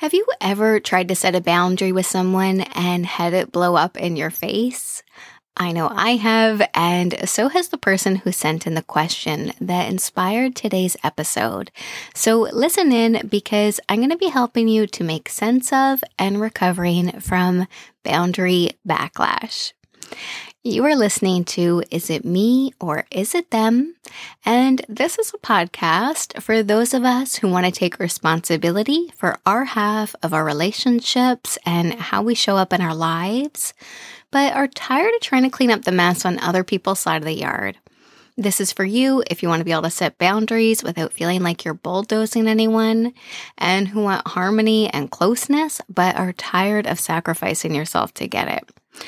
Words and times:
Have 0.00 0.14
you 0.14 0.24
ever 0.40 0.78
tried 0.78 1.08
to 1.08 1.16
set 1.16 1.34
a 1.34 1.40
boundary 1.40 1.90
with 1.90 2.06
someone 2.06 2.60
and 2.60 3.04
had 3.04 3.34
it 3.34 3.50
blow 3.50 3.74
up 3.74 3.96
in 3.96 4.14
your 4.14 4.30
face? 4.30 5.02
I 5.56 5.72
know 5.72 5.90
I 5.92 6.10
have, 6.10 6.62
and 6.72 7.28
so 7.28 7.48
has 7.48 7.70
the 7.70 7.78
person 7.78 8.14
who 8.14 8.30
sent 8.30 8.64
in 8.64 8.74
the 8.74 8.82
question 8.82 9.52
that 9.60 9.90
inspired 9.90 10.54
today's 10.54 10.96
episode. 11.02 11.72
So 12.14 12.42
listen 12.52 12.92
in 12.92 13.26
because 13.28 13.80
I'm 13.88 13.98
going 13.98 14.10
to 14.10 14.16
be 14.16 14.28
helping 14.28 14.68
you 14.68 14.86
to 14.86 15.02
make 15.02 15.28
sense 15.28 15.72
of 15.72 16.04
and 16.16 16.40
recovering 16.40 17.18
from 17.18 17.66
boundary 18.04 18.70
backlash. 18.88 19.72
You 20.64 20.84
are 20.86 20.96
listening 20.96 21.44
to 21.44 21.84
Is 21.92 22.10
It 22.10 22.24
Me 22.24 22.72
or 22.80 23.04
Is 23.12 23.32
It 23.32 23.52
Them? 23.52 23.94
And 24.44 24.84
this 24.88 25.16
is 25.16 25.32
a 25.32 25.38
podcast 25.38 26.42
for 26.42 26.64
those 26.64 26.92
of 26.92 27.04
us 27.04 27.36
who 27.36 27.48
want 27.48 27.64
to 27.66 27.70
take 27.70 28.00
responsibility 28.00 29.12
for 29.16 29.38
our 29.46 29.64
half 29.64 30.16
of 30.20 30.34
our 30.34 30.44
relationships 30.44 31.58
and 31.64 31.94
how 31.94 32.22
we 32.22 32.34
show 32.34 32.56
up 32.56 32.72
in 32.72 32.80
our 32.80 32.94
lives, 32.94 33.72
but 34.32 34.52
are 34.52 34.66
tired 34.66 35.14
of 35.14 35.20
trying 35.20 35.44
to 35.44 35.48
clean 35.48 35.70
up 35.70 35.82
the 35.82 35.92
mess 35.92 36.24
on 36.24 36.40
other 36.40 36.64
people's 36.64 36.98
side 36.98 37.22
of 37.22 37.24
the 37.24 37.38
yard. 37.38 37.78
This 38.36 38.60
is 38.60 38.72
for 38.72 38.84
you 38.84 39.22
if 39.30 39.44
you 39.44 39.48
want 39.48 39.60
to 39.60 39.64
be 39.64 39.72
able 39.72 39.82
to 39.82 39.90
set 39.90 40.18
boundaries 40.18 40.82
without 40.82 41.12
feeling 41.12 41.40
like 41.40 41.64
you're 41.64 41.72
bulldozing 41.72 42.48
anyone, 42.48 43.14
and 43.58 43.86
who 43.86 44.02
want 44.02 44.26
harmony 44.26 44.90
and 44.90 45.08
closeness, 45.08 45.80
but 45.88 46.16
are 46.16 46.32
tired 46.32 46.88
of 46.88 46.98
sacrificing 46.98 47.76
yourself 47.76 48.12
to 48.14 48.26
get 48.26 48.48
it. 48.48 49.06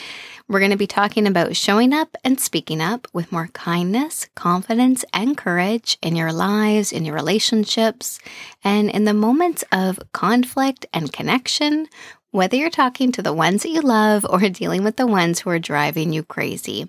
We're 0.50 0.58
going 0.58 0.72
to 0.72 0.76
be 0.76 0.88
talking 0.88 1.28
about 1.28 1.54
showing 1.54 1.92
up 1.92 2.16
and 2.24 2.40
speaking 2.40 2.80
up 2.80 3.06
with 3.12 3.30
more 3.30 3.46
kindness, 3.52 4.26
confidence, 4.34 5.04
and 5.14 5.38
courage 5.38 5.96
in 6.02 6.16
your 6.16 6.32
lives, 6.32 6.90
in 6.90 7.04
your 7.04 7.14
relationships, 7.14 8.18
and 8.64 8.90
in 8.90 9.04
the 9.04 9.14
moments 9.14 9.62
of 9.70 10.00
conflict 10.12 10.86
and 10.92 11.12
connection, 11.12 11.86
whether 12.32 12.56
you're 12.56 12.68
talking 12.68 13.12
to 13.12 13.22
the 13.22 13.32
ones 13.32 13.62
that 13.62 13.68
you 13.68 13.80
love 13.80 14.26
or 14.28 14.40
dealing 14.48 14.82
with 14.82 14.96
the 14.96 15.06
ones 15.06 15.38
who 15.38 15.50
are 15.50 15.60
driving 15.60 16.12
you 16.12 16.24
crazy. 16.24 16.88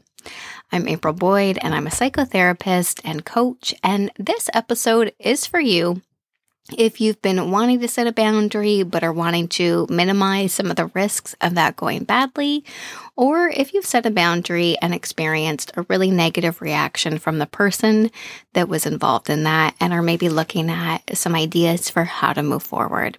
I'm 0.72 0.88
April 0.88 1.14
Boyd, 1.14 1.60
and 1.62 1.76
I'm 1.76 1.86
a 1.86 1.92
psychotherapist 1.92 3.02
and 3.04 3.24
coach, 3.26 3.76
and 3.84 4.12
this 4.18 4.50
episode 4.56 5.14
is 5.20 5.46
for 5.46 5.60
you 5.60 6.02
if 6.78 7.02
you've 7.02 7.22
been 7.22 7.52
wanting 7.52 7.80
to 7.80 7.88
set 7.88 8.08
a 8.08 8.12
boundary 8.12 8.84
but 8.84 9.04
are 9.04 9.12
wanting 9.12 9.48
to 9.48 9.88
minimize 9.90 10.54
some 10.54 10.70
of 10.70 10.76
the 10.76 10.88
risks 10.88 11.36
of 11.42 11.56
that 11.56 11.76
going 11.76 12.04
badly, 12.04 12.64
or 13.16 13.50
if 13.50 13.74
you've 13.74 13.86
set 13.86 14.06
a 14.06 14.12
boundary 14.12 14.78
and 14.82 14.94
experienced 14.94 15.72
a 15.76 15.84
really 15.84 16.12
negative 16.12 16.62
reaction 16.62 17.18
from 17.18 17.40
the 17.40 17.46
person 17.46 18.12
that 18.54 18.70
was 18.70 18.86
involved 18.86 19.30
in 19.30 19.44
that 19.44 19.76
and 19.80 19.92
are 19.92 20.02
maybe 20.02 20.30
looking 20.30 20.70
at 20.70 21.18
some 21.18 21.36
ideas 21.36 21.90
for 21.90 22.04
how 22.04 22.34
to 22.34 22.44
move 22.44 22.64
forward. 22.64 23.18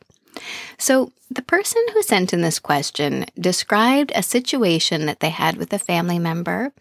So, 0.79 1.13
the 1.31 1.43
person 1.43 1.83
who 1.93 2.03
sent 2.03 2.33
in 2.33 2.43
this 2.43 2.59
question 2.59 3.25
described 3.39 4.13
a 4.15 4.23
situation 4.23 5.07
that 5.07 5.21
they 5.21 5.31
had 5.31 5.57
with 5.57 5.73
a 5.73 5.79
family 5.79 6.19
member 6.19 6.73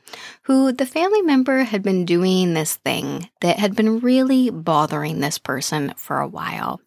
who 0.44 0.74
the 0.74 0.86
family 0.86 1.22
member 1.22 1.64
had 1.64 1.82
been 1.82 2.04
doing 2.04 2.54
this 2.54 2.76
thing 2.76 3.30
that 3.40 3.60
had 3.60 3.76
been 3.76 4.00
really 4.00 4.50
bothering 4.50 5.20
this 5.20 5.38
person 5.38 5.94
for 5.96 6.20
a 6.20 6.28
while. 6.28 6.82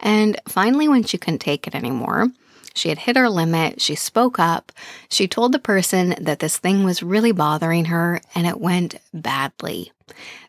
And 0.00 0.40
finally, 0.48 0.88
when 0.88 1.04
she 1.04 1.18
couldn't 1.18 1.40
take 1.40 1.66
it 1.66 1.74
anymore, 1.74 2.28
she 2.74 2.88
had 2.88 2.98
hit 2.98 3.16
her 3.16 3.28
limit. 3.28 3.80
She 3.80 3.94
spoke 3.94 4.38
up. 4.38 4.72
She 5.08 5.28
told 5.28 5.52
the 5.52 5.58
person 5.58 6.14
that 6.20 6.40
this 6.40 6.58
thing 6.58 6.84
was 6.84 7.02
really 7.02 7.32
bothering 7.32 7.86
her 7.86 8.20
and 8.34 8.46
it 8.46 8.60
went 8.60 8.96
badly. 9.12 9.92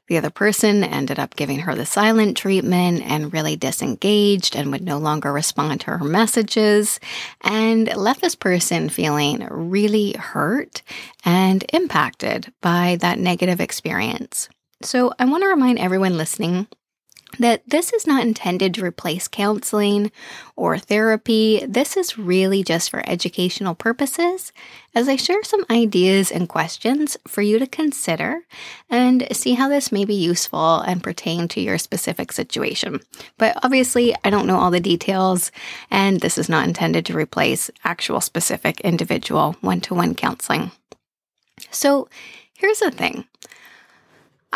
The 0.07 0.17
other 0.17 0.29
person 0.29 0.83
ended 0.83 1.17
up 1.17 1.35
giving 1.35 1.59
her 1.59 1.73
the 1.73 1.85
silent 1.85 2.37
treatment 2.37 3.01
and 3.03 3.33
really 3.33 3.55
disengaged 3.55 4.55
and 4.55 4.71
would 4.71 4.83
no 4.83 4.99
longer 4.99 5.33
respond 5.33 5.81
to 5.81 5.97
her 5.97 6.03
messages 6.03 6.99
and 7.41 7.87
left 7.95 8.21
this 8.21 8.35
person 8.35 8.89
feeling 8.89 9.47
really 9.49 10.13
hurt 10.13 10.83
and 11.23 11.65
impacted 11.73 12.53
by 12.61 12.97
that 13.01 13.17
negative 13.17 13.59
experience. 13.59 14.47
So, 14.81 15.13
I 15.17 15.25
want 15.25 15.43
to 15.43 15.47
remind 15.47 15.79
everyone 15.79 16.17
listening 16.17 16.67
that 17.39 17.63
this 17.67 17.93
is 17.93 18.07
not 18.07 18.23
intended 18.23 18.73
to 18.73 18.83
replace 18.85 19.27
counseling 19.27 20.11
or 20.55 20.77
therapy. 20.77 21.63
This 21.67 21.97
is 21.97 22.17
really 22.17 22.63
just 22.63 22.89
for 22.89 23.07
educational 23.09 23.75
purposes 23.75 24.51
as 24.93 25.09
I 25.09 25.17
share 25.17 25.43
some 25.43 25.65
ideas 25.69 26.31
and 26.31 26.47
questions 26.47 27.17
for 27.27 27.41
you 27.41 27.59
to 27.59 27.67
consider 27.67 28.41
and 28.89 29.27
see 29.31 29.53
how 29.53 29.67
this 29.67 29.91
may 29.91 30.05
be 30.05 30.15
useful 30.15 30.79
and 30.79 31.03
pertain 31.03 31.47
to 31.49 31.61
your 31.61 31.77
specific 31.77 32.31
situation. 32.31 33.01
But 33.37 33.57
obviously, 33.63 34.15
I 34.23 34.29
don't 34.29 34.47
know 34.47 34.57
all 34.57 34.71
the 34.71 34.79
details, 34.79 35.51
and 35.91 36.21
this 36.21 36.37
is 36.37 36.47
not 36.47 36.67
intended 36.67 37.05
to 37.07 37.17
replace 37.17 37.69
actual 37.83 38.21
specific 38.21 38.79
individual 38.81 39.57
one 39.61 39.81
to 39.81 39.93
one 39.93 40.15
counseling. 40.15 40.71
So 41.71 42.07
here's 42.53 42.79
the 42.79 42.91
thing. 42.91 43.25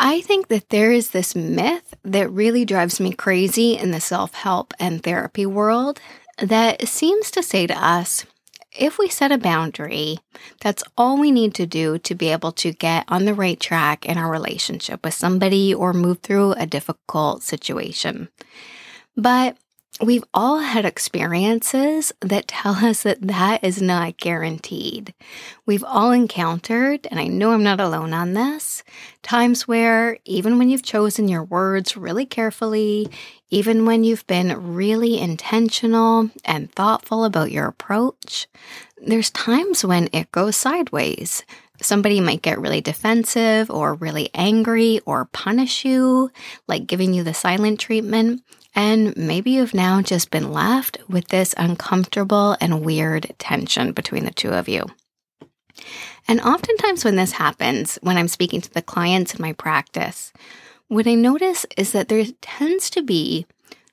I 0.02 0.22
think 0.22 0.48
that 0.48 0.70
there 0.70 0.90
is 0.90 1.10
this 1.10 1.36
myth 1.36 1.92
that 2.04 2.30
really 2.30 2.64
drives 2.64 3.00
me 3.00 3.12
crazy 3.12 3.76
in 3.76 3.90
the 3.90 4.00
self 4.00 4.32
help 4.32 4.72
and 4.80 5.02
therapy 5.02 5.44
world 5.44 6.00
that 6.38 6.88
seems 6.88 7.30
to 7.32 7.42
say 7.42 7.66
to 7.66 7.74
us 7.74 8.24
if 8.72 8.96
we 8.98 9.10
set 9.10 9.30
a 9.30 9.36
boundary, 9.36 10.16
that's 10.62 10.82
all 10.96 11.18
we 11.18 11.30
need 11.30 11.52
to 11.56 11.66
do 11.66 11.98
to 11.98 12.14
be 12.14 12.28
able 12.28 12.52
to 12.52 12.72
get 12.72 13.04
on 13.08 13.26
the 13.26 13.34
right 13.34 13.60
track 13.60 14.06
in 14.06 14.16
our 14.16 14.30
relationship 14.30 15.04
with 15.04 15.12
somebody 15.12 15.74
or 15.74 15.92
move 15.92 16.20
through 16.20 16.52
a 16.52 16.66
difficult 16.66 17.42
situation. 17.42 18.30
But 19.18 19.58
We've 20.02 20.24
all 20.32 20.60
had 20.60 20.86
experiences 20.86 22.10
that 22.22 22.48
tell 22.48 22.72
us 22.76 23.02
that 23.02 23.20
that 23.20 23.62
is 23.62 23.82
not 23.82 24.16
guaranteed. 24.16 25.12
We've 25.66 25.84
all 25.84 26.10
encountered, 26.10 27.06
and 27.10 27.20
I 27.20 27.26
know 27.26 27.52
I'm 27.52 27.62
not 27.62 27.80
alone 27.80 28.14
on 28.14 28.32
this, 28.32 28.82
times 29.22 29.68
where 29.68 30.16
even 30.24 30.56
when 30.56 30.70
you've 30.70 30.82
chosen 30.82 31.28
your 31.28 31.44
words 31.44 31.98
really 31.98 32.24
carefully, 32.24 33.10
even 33.50 33.84
when 33.84 34.02
you've 34.02 34.26
been 34.26 34.74
really 34.74 35.18
intentional 35.20 36.30
and 36.46 36.72
thoughtful 36.72 37.26
about 37.26 37.52
your 37.52 37.66
approach, 37.66 38.48
there's 39.06 39.28
times 39.28 39.84
when 39.84 40.08
it 40.14 40.32
goes 40.32 40.56
sideways. 40.56 41.44
Somebody 41.82 42.20
might 42.20 42.40
get 42.40 42.58
really 42.58 42.80
defensive 42.80 43.70
or 43.70 43.94
really 43.94 44.30
angry 44.32 45.00
or 45.04 45.26
punish 45.26 45.84
you, 45.84 46.30
like 46.66 46.86
giving 46.86 47.12
you 47.12 47.22
the 47.22 47.34
silent 47.34 47.80
treatment. 47.80 48.42
And 48.74 49.16
maybe 49.16 49.52
you've 49.52 49.74
now 49.74 50.00
just 50.00 50.30
been 50.30 50.52
left 50.52 50.98
with 51.08 51.28
this 51.28 51.54
uncomfortable 51.56 52.56
and 52.60 52.84
weird 52.84 53.34
tension 53.38 53.92
between 53.92 54.24
the 54.24 54.30
two 54.30 54.50
of 54.50 54.68
you. 54.68 54.84
And 56.28 56.40
oftentimes, 56.40 57.04
when 57.04 57.16
this 57.16 57.32
happens, 57.32 57.98
when 58.02 58.16
I'm 58.16 58.28
speaking 58.28 58.60
to 58.60 58.72
the 58.72 58.82
clients 58.82 59.34
in 59.34 59.42
my 59.42 59.52
practice, 59.52 60.32
what 60.88 61.06
I 61.06 61.14
notice 61.14 61.66
is 61.76 61.92
that 61.92 62.08
there 62.08 62.24
tends 62.40 62.90
to 62.90 63.02
be 63.02 63.46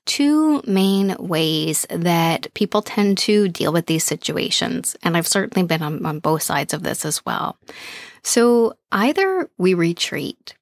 two 0.05 0.61
main 0.65 1.15
ways 1.19 1.85
that 1.89 2.53
people 2.53 2.81
tend 2.81 3.17
to 3.19 3.47
deal 3.49 3.73
with 3.73 3.85
these 3.85 4.03
situations. 4.03 4.95
And 5.03 5.17
I've 5.17 5.27
certainly 5.27 5.67
been 5.67 5.83
on, 5.83 6.05
on 6.05 6.19
both 6.19 6.41
sides 6.41 6.73
of 6.73 6.83
this 6.83 7.05
as 7.05 7.25
well. 7.25 7.57
So 8.23 8.73
either 8.91 9.49
we 9.57 9.73
retreat, 9.73 10.55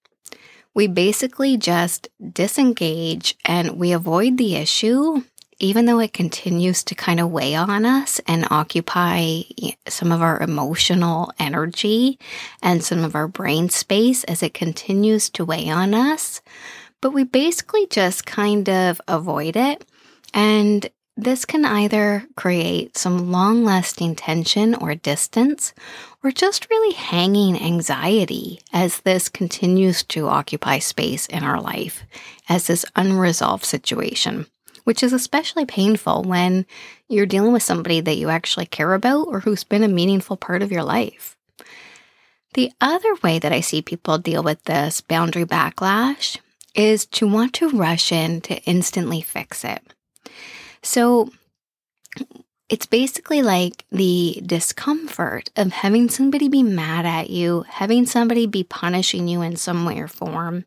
we 0.76 0.88
basically 0.88 1.58
just 1.58 2.10
disengage 2.34 3.36
and 3.46 3.80
we 3.80 3.94
avoid 3.94 4.38
the 4.38 4.56
issue, 4.56 5.24
even 5.58 5.86
though 5.86 6.00
it 6.00 6.12
continues 6.12 6.84
to 6.84 6.94
kind 6.94 7.20
of 7.20 7.32
weigh 7.32 7.56
on 7.56 7.86
us 7.86 8.20
and 8.28 8.46
occupy 8.52 9.42
some 9.88 10.12
of 10.12 10.22
our 10.22 10.40
emotional 10.42 11.32
energy 11.40 12.20
and 12.62 12.84
some 12.84 13.06
of 13.06 13.16
our 13.16 13.30
brain 13.30 13.70
space 13.70 14.26
as 14.26 14.44
it 14.44 14.54
continues 14.54 15.30
to 15.30 15.46
weigh 15.46 15.70
on 15.70 15.94
us. 15.94 16.42
But 17.02 17.12
we 17.12 17.24
basically 17.24 17.88
just 17.88 18.26
kind 18.26 18.68
of 18.70 19.00
avoid 19.08 19.56
it. 19.56 19.86
And 20.34 20.90
this 21.18 21.46
can 21.46 21.64
either 21.64 22.26
create 22.36 22.98
some 22.98 23.32
long 23.32 23.64
lasting 23.64 24.16
tension 24.16 24.76
or 24.76 24.96
distance, 24.96 25.74
or 26.24 26.32
just 26.32 26.70
really 26.70 26.94
hanging 26.94 27.62
anxiety 27.62 28.60
as 28.74 29.00
this 29.02 29.30
continues 29.30 30.04
to 30.04 30.28
occupy 30.28 30.80
space 30.80 31.26
in 31.28 31.44
our 31.44 31.62
life 31.62 32.04
as 32.50 32.68
this 32.68 32.86
unresolved 32.96 33.64
situation, 33.64 34.46
which 34.84 35.02
is 35.02 35.14
especially 35.14 35.66
painful 35.66 36.24
when 36.24 36.66
you're 37.08 37.26
dealing 37.26 37.54
with 37.54 37.64
somebody 37.64 38.02
that 38.02 38.18
you 38.18 38.30
actually 38.30 38.66
care 38.66 38.94
about 38.94 39.28
or 39.28 39.40
who's 39.40 39.64
been 39.64 39.84
a 39.84 39.88
meaningful 39.88 40.36
part 40.36 40.62
of 40.62 40.72
your 40.72 40.84
life. 40.84 41.38
The 42.56 42.72
other 42.82 43.16
way 43.24 43.40
that 43.40 43.52
I 43.54 43.62
see 43.62 43.82
people 43.82 44.18
deal 44.18 44.44
with 44.44 44.64
this 44.64 45.00
boundary 45.00 45.46
backlash 45.46 46.38
is 46.74 47.06
to 47.06 47.28
want 47.28 47.54
to 47.54 47.70
rush 47.70 48.12
in 48.12 48.42
to 48.42 48.62
instantly 48.64 49.22
fix 49.22 49.64
it. 49.64 49.95
So, 50.86 51.30
it's 52.68 52.88
basically 52.88 53.44
like 53.44 53.86
the 53.92 54.42
discomfort 54.44 55.52
of 55.56 55.72
having 55.72 56.10
somebody 56.10 56.48
be 56.48 56.64
mad 56.64 57.06
at 57.06 57.30
you, 57.30 57.64
having 57.70 58.08
somebody 58.08 58.48
be 58.48 58.64
punishing 58.64 59.28
you 59.28 59.44
in 59.44 59.56
some 59.56 59.86
way 59.86 60.00
or 60.00 60.08
form 60.08 60.66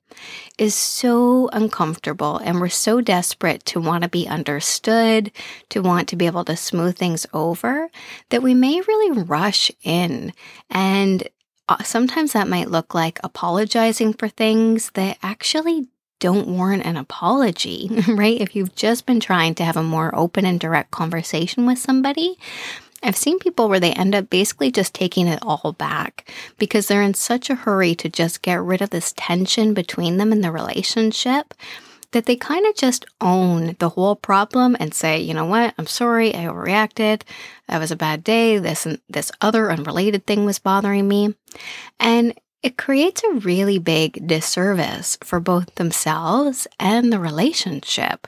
is 0.59 0.77
so 0.77 1.49
uncomfortable. 1.53 2.39
And 2.39 2.61
we're 2.61 2.69
so 2.69 3.01
desperate 3.01 3.65
to 3.67 3.81
want 3.81 4.05
to 4.05 4.09
be 4.09 4.29
understood, 4.29 5.33
to 5.71 5.83
want 5.83 6.09
to 6.11 6.17
be 6.17 6.27
able 6.27 6.45
to 6.45 6.57
smooth 6.57 6.97
things 6.97 7.27
over 7.33 7.89
that 8.31 8.43
we 8.43 8.55
may 8.55 8.81
really 8.81 9.23
rush 9.23 9.73
in. 9.83 10.33
And 10.71 11.29
uh, 11.69 11.83
sometimes 11.83 12.33
that 12.33 12.47
might 12.47 12.71
look 12.71 12.95
like 12.95 13.19
apologizing 13.25 14.13
for 14.13 14.29
things 14.29 14.91
that 14.95 15.19
actually 15.21 15.89
don't 16.21 16.49
warrant 16.49 16.85
an 16.85 16.97
apology, 16.97 17.91
right? 18.09 18.41
If 18.41 18.57
you've 18.57 18.75
just 18.75 19.07
been 19.07 19.21
trying 19.21 19.55
to 19.57 19.65
have 19.65 19.77
a 19.77 19.83
more 19.83 20.15
open 20.15 20.45
and 20.45 20.59
direct 20.59 20.91
conversation 20.91 21.67
with 21.67 21.79
somebody, 21.79 22.39
I've 23.03 23.17
seen 23.17 23.39
people 23.39 23.69
where 23.69 23.81
they 23.81 23.93
end 23.93 24.15
up 24.15 24.29
basically 24.29 24.73
just 24.73 24.93
taking 24.93 25.29
it 25.29 25.39
all 25.43 25.73
back 25.73 26.31
because 26.59 26.89
they're 26.89 27.03
in 27.03 27.15
such 27.15 27.49
a 27.49 27.55
hurry 27.55 27.95
to 27.97 28.09
just 28.09 28.43
get 28.43 28.61
rid 28.61 28.83
of 28.83 28.91
this 28.91 29.15
tension 29.17 29.73
between 29.73 30.17
them 30.17 30.33
in 30.33 30.41
the 30.41 30.51
relationship 30.51 31.55
that 32.13 32.27
they 32.27 32.37
kind 32.37 32.67
of 32.67 32.75
just 32.75 33.05
own 33.21 33.77
the 33.79 33.91
whole 33.91 34.17
problem 34.17 34.77
and 34.81 34.95
say, 34.95 35.21
you 35.21 35.35
know 35.35 35.45
what, 35.45 35.75
I'm 35.77 35.87
sorry, 35.87 36.35
I 36.35 36.45
overreacted. 36.45 37.23
That 37.69 37.79
was 37.79 37.91
a 37.91 37.97
bad 37.97 38.25
day. 38.25 38.59
This 38.59 38.87
and 38.87 38.99
this 39.09 39.31
other 39.41 39.71
unrelated 39.71 40.27
thing 40.27 40.45
was 40.45 40.59
bothering 40.59 41.07
me. 41.07 41.35
And 42.01 42.35
it 42.63 42.77
creates 42.77 43.23
a 43.25 43.35
really 43.35 43.79
big 43.79 44.27
disservice 44.27 45.17
for 45.23 45.41
both 45.41 45.75
themselves 45.77 46.67
and 46.79 47.13
the 47.13 47.19
relationship 47.19 48.27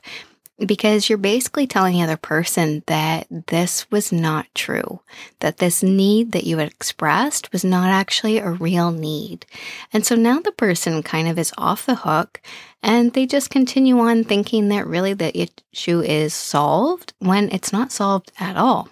because 0.67 1.09
you're 1.09 1.19
basically 1.19 1.67
telling 1.67 1.95
the 1.95 2.03
other 2.03 2.17
person 2.17 2.83
that 2.87 3.27
this 3.47 3.91
was 3.91 4.13
not 4.13 4.47
true, 4.55 5.01
that 5.41 5.59
this 5.59 5.83
need 5.83 6.33
that 6.33 6.45
you 6.45 6.59
had 6.59 6.69
expressed 6.69 7.51
was 7.53 7.65
not 7.65 7.89
actually 7.89 8.39
a 8.39 8.51
real 8.51 8.91
need. 8.91 9.47
And 9.93 10.05
so 10.05 10.15
now 10.15 10.39
the 10.41 10.53
person 10.53 11.03
kind 11.03 11.29
of 11.29 11.39
is 11.39 11.53
off 11.57 11.87
the 11.87 11.95
hook 11.95 12.41
and 12.83 13.13
they 13.13 13.27
just 13.27 13.51
continue 13.51 13.99
on 13.99 14.25
thinking 14.25 14.69
that 14.69 14.87
really 14.87 15.15
the 15.15 15.49
issue 15.73 16.01
is 16.01 16.35
solved 16.35 17.15
when 17.19 17.51
it's 17.51 17.73
not 17.73 17.93
solved 17.93 18.33
at 18.39 18.57
all. 18.57 18.89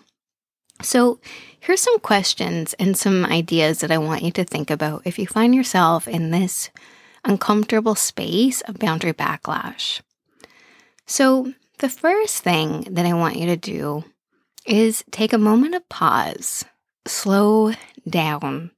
So 0.82 1.18
Here's 1.60 1.80
some 1.80 1.98
questions 1.98 2.74
and 2.78 2.96
some 2.96 3.24
ideas 3.26 3.80
that 3.80 3.90
I 3.90 3.98
want 3.98 4.22
you 4.22 4.30
to 4.32 4.44
think 4.44 4.70
about 4.70 5.02
if 5.04 5.18
you 5.18 5.26
find 5.26 5.54
yourself 5.54 6.06
in 6.06 6.30
this 6.30 6.70
uncomfortable 7.24 7.94
space 7.94 8.60
of 8.62 8.78
boundary 8.78 9.12
backlash. 9.12 10.00
So, 11.04 11.52
the 11.78 11.88
first 11.88 12.42
thing 12.42 12.86
that 12.90 13.06
I 13.06 13.12
want 13.12 13.36
you 13.36 13.46
to 13.46 13.56
do 13.56 14.04
is 14.66 15.04
take 15.10 15.32
a 15.32 15.38
moment 15.38 15.74
of 15.74 15.88
pause, 15.88 16.64
slow 17.06 17.72
down. 18.08 18.70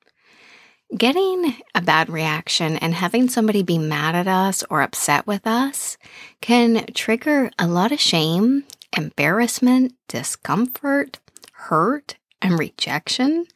Getting 0.97 1.55
a 1.75 1.81
bad 1.81 2.11
reaction 2.11 2.76
and 2.76 2.94
having 2.94 3.29
somebody 3.29 3.62
be 3.62 3.79
mad 3.79 4.17
at 4.17 4.26
us 4.26 4.64
or 4.69 4.82
upset 4.82 5.26
with 5.29 5.47
us 5.47 5.97
can 6.41 6.87
trigger 6.94 7.50
a 7.58 7.69
lot 7.69 7.93
of 7.93 8.00
shame, 8.00 8.64
embarrassment, 8.97 9.94
discomfort, 10.08 11.19
hurt, 11.69 12.17
and 12.43 12.59
rejection. 12.59 13.47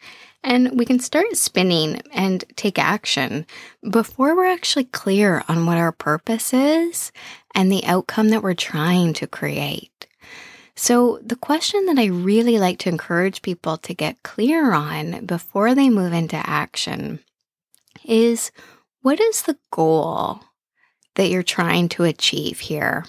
And 0.43 0.79
we 0.79 0.85
can 0.85 0.99
start 0.99 1.37
spinning 1.37 2.03
and 2.13 2.45
take 2.57 2.79
action 2.79 3.47
before 3.91 4.37
we're 4.37 4.53
actually 4.53 4.85
clear 4.85 5.43
on 5.49 5.65
what 5.65 5.79
our 5.79 5.93
purpose 5.93 6.53
is 6.53 7.13
and 7.55 7.73
the 7.73 7.85
outcome 7.85 8.29
that 8.29 8.43
we're 8.43 8.55
trying 8.55 9.15
to 9.15 9.27
create. 9.27 10.07
So, 10.77 11.21
the 11.23 11.37
question 11.37 11.87
that 11.87 11.99
I 11.99 12.07
really 12.07 12.59
like 12.59 12.79
to 12.81 12.89
encourage 12.89 13.43
people 13.43 13.79
to 13.79 13.95
get 13.95 14.25
clear 14.25 14.73
on 14.73 15.25
before 15.25 15.75
they 15.75 15.89
move 15.89 16.13
into 16.13 16.37
action 16.37 17.21
is 18.05 18.51
what 19.01 19.21
is 19.21 19.43
the 19.43 19.57
goal 19.71 20.41
that 21.15 21.29
you're 21.29 21.45
trying 21.45 21.89
to 21.91 22.03
achieve 22.03 22.59
here? 22.59 23.07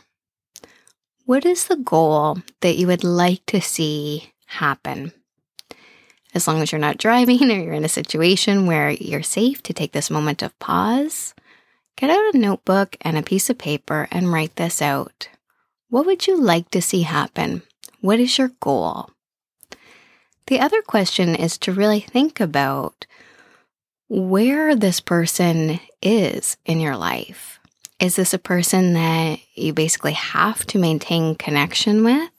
What 1.25 1.43
is 1.43 1.65
the 1.65 1.77
goal 1.77 2.37
that 2.61 2.75
you 2.77 2.85
would 2.85 3.03
like 3.03 3.43
to 3.47 3.59
see 3.59 4.31
happen? 4.45 5.11
as 6.35 6.47
long 6.47 6.61
as 6.61 6.71
you're 6.71 6.79
not 6.79 6.97
driving 6.97 7.49
or 7.49 7.55
you're 7.55 7.73
in 7.73 7.85
a 7.85 7.89
situation 7.89 8.67
where 8.67 8.91
you're 8.91 9.23
safe 9.23 9.63
to 9.63 9.73
take 9.73 9.93
this 9.93 10.11
moment 10.11 10.43
of 10.43 10.57
pause, 10.59 11.33
get 11.95 12.09
out 12.09 12.35
a 12.35 12.37
notebook 12.37 12.97
and 13.01 13.17
a 13.17 13.23
piece 13.23 13.49
of 13.49 13.57
paper 13.57 14.07
and 14.11 14.31
write 14.31 14.57
this 14.57 14.81
out. 14.81 15.29
What 15.89 16.05
would 16.05 16.27
you 16.27 16.39
like 16.39 16.69
to 16.71 16.81
see 16.81 17.03
happen? 17.03 17.63
What 18.01 18.19
is 18.19 18.37
your 18.37 18.51
goal? 18.59 19.09
The 20.47 20.59
other 20.59 20.81
question 20.81 21.35
is 21.35 21.57
to 21.59 21.71
really 21.71 22.01
think 22.01 22.41
about 22.41 23.07
where 24.09 24.75
this 24.75 24.99
person 24.99 25.79
is 26.01 26.57
in 26.65 26.81
your 26.81 26.97
life. 26.97 27.59
Is 27.99 28.17
this 28.17 28.33
a 28.33 28.39
person 28.39 28.93
that 28.93 29.39
you 29.55 29.71
basically 29.71 30.11
have 30.11 30.65
to 30.67 30.77
maintain 30.77 31.35
connection 31.35 32.03
with? 32.03 32.29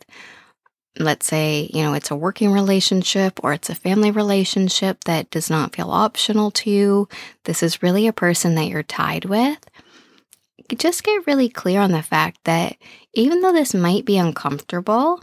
Let's 0.98 1.26
say, 1.26 1.70
you 1.72 1.82
know, 1.82 1.94
it's 1.94 2.10
a 2.10 2.16
working 2.16 2.52
relationship 2.52 3.38
or 3.43 3.52
it's 3.52 3.70
a 3.70 3.75
family 3.75 4.10
relationship 4.10 5.04
that 5.04 5.31
does 5.31 5.50
not 5.50 5.75
feel 5.75 5.90
optional 5.90 6.50
to 6.52 6.70
you, 6.70 7.08
this 7.44 7.62
is 7.62 7.82
really 7.82 8.06
a 8.06 8.12
person 8.12 8.54
that 8.54 8.69
you're 8.69 8.82
tied 8.82 9.25
with, 9.25 9.58
just 10.76 11.04
get 11.04 11.26
really 11.26 11.48
clear 11.48 11.81
on 11.81 11.93
the 11.93 12.02
fact 12.02 12.38
that 12.44 12.76
even 13.14 13.40
though 13.40 13.52
this 13.52 13.75
might 13.75 14.04
be 14.04 14.19
uncomfortable, 14.19 15.22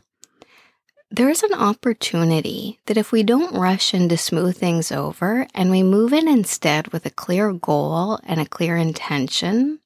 there's 1.11 1.43
an 1.43 1.53
opportunity 1.53 2.79
that 2.87 2.97
if 2.97 3.11
we 3.11 3.21
don't 3.21 3.55
rush 3.55 3.93
in 3.93 4.09
to 4.09 4.17
smooth 4.17 4.57
things 4.57 4.91
over 4.91 5.47
and 5.53 5.69
we 5.69 5.83
move 5.83 6.11
in 6.11 6.27
instead 6.27 6.87
with 6.87 7.05
a 7.05 7.11
clear 7.11 7.53
goal 7.53 8.19
and 8.23 8.39
a 8.39 8.47
clear 8.47 8.75
intention, 8.75 9.79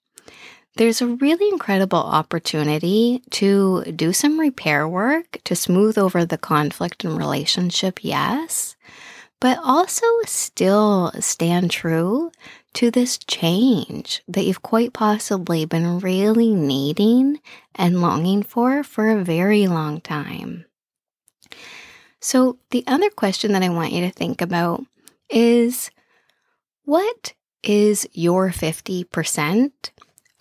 there's 0.77 1.01
a 1.01 1.07
really 1.07 1.49
incredible 1.49 1.99
opportunity 1.99 3.21
to 3.31 3.83
do 3.95 4.13
some 4.13 4.39
repair 4.39 4.87
work 4.87 5.39
to 5.43 5.55
smooth 5.55 5.97
over 5.97 6.25
the 6.25 6.37
conflict 6.37 7.03
and 7.03 7.17
relationship, 7.17 7.99
yes, 8.03 8.75
but 9.39 9.59
also 9.63 10.05
still 10.25 11.11
stand 11.19 11.71
true 11.71 12.31
to 12.73 12.91
this 12.91 13.17
change 13.17 14.21
that 14.27 14.43
you've 14.45 14.61
quite 14.61 14.93
possibly 14.93 15.65
been 15.65 15.99
really 15.99 16.53
needing 16.53 17.39
and 17.75 18.01
longing 18.01 18.43
for 18.43 18.83
for 18.83 19.09
a 19.09 19.23
very 19.23 19.67
long 19.67 19.99
time. 19.99 20.65
So, 22.19 22.59
the 22.71 22.83
other 22.87 23.09
question 23.09 23.53
that 23.53 23.63
I 23.63 23.69
want 23.69 23.93
you 23.93 24.01
to 24.01 24.11
think 24.11 24.41
about 24.41 24.83
is 25.29 25.91
what 26.83 27.33
is 27.63 28.07
your 28.13 28.49
50%? 28.49 29.71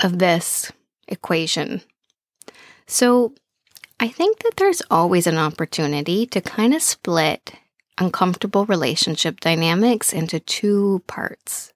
Of 0.02 0.18
this 0.18 0.72
equation. 1.08 1.82
So 2.86 3.34
I 3.98 4.08
think 4.08 4.40
that 4.40 4.56
there's 4.56 4.82
always 4.90 5.26
an 5.26 5.38
opportunity 5.38 6.26
to 6.26 6.40
kind 6.40 6.74
of 6.74 6.82
split 6.82 7.54
uncomfortable 7.98 8.66
relationship 8.66 9.40
dynamics 9.40 10.12
into 10.12 10.38
two 10.40 11.02
parts. 11.06 11.72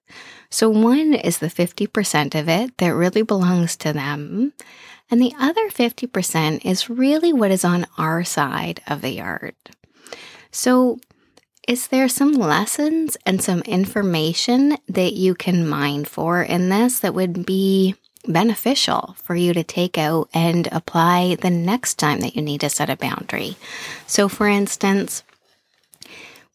So, 0.49 0.69
one 0.69 1.13
is 1.13 1.39
the 1.39 1.47
50% 1.47 2.39
of 2.39 2.49
it 2.49 2.77
that 2.77 2.89
really 2.89 3.21
belongs 3.21 3.75
to 3.77 3.93
them, 3.93 4.53
and 5.09 5.21
the 5.21 5.33
other 5.39 5.69
50% 5.69 6.65
is 6.65 6.89
really 6.89 7.31
what 7.31 7.51
is 7.51 7.63
on 7.63 7.87
our 7.97 8.23
side 8.23 8.81
of 8.85 9.01
the 9.01 9.11
yard. 9.11 9.55
So, 10.51 10.99
is 11.67 11.87
there 11.87 12.09
some 12.09 12.33
lessons 12.33 13.17
and 13.25 13.41
some 13.41 13.61
information 13.61 14.77
that 14.89 15.13
you 15.13 15.35
can 15.35 15.67
mine 15.67 16.05
for 16.05 16.43
in 16.43 16.69
this 16.69 16.99
that 16.99 17.13
would 17.13 17.45
be 17.45 17.95
beneficial 18.27 19.15
for 19.21 19.35
you 19.35 19.53
to 19.53 19.63
take 19.63 19.97
out 19.97 20.29
and 20.33 20.67
apply 20.71 21.35
the 21.35 21.49
next 21.49 21.95
time 21.95 22.21
that 22.21 22.35
you 22.35 22.41
need 22.41 22.61
to 22.61 22.69
set 22.69 22.89
a 22.89 22.97
boundary. 22.97 23.55
So, 24.07 24.27
for 24.29 24.47
instance, 24.47 25.23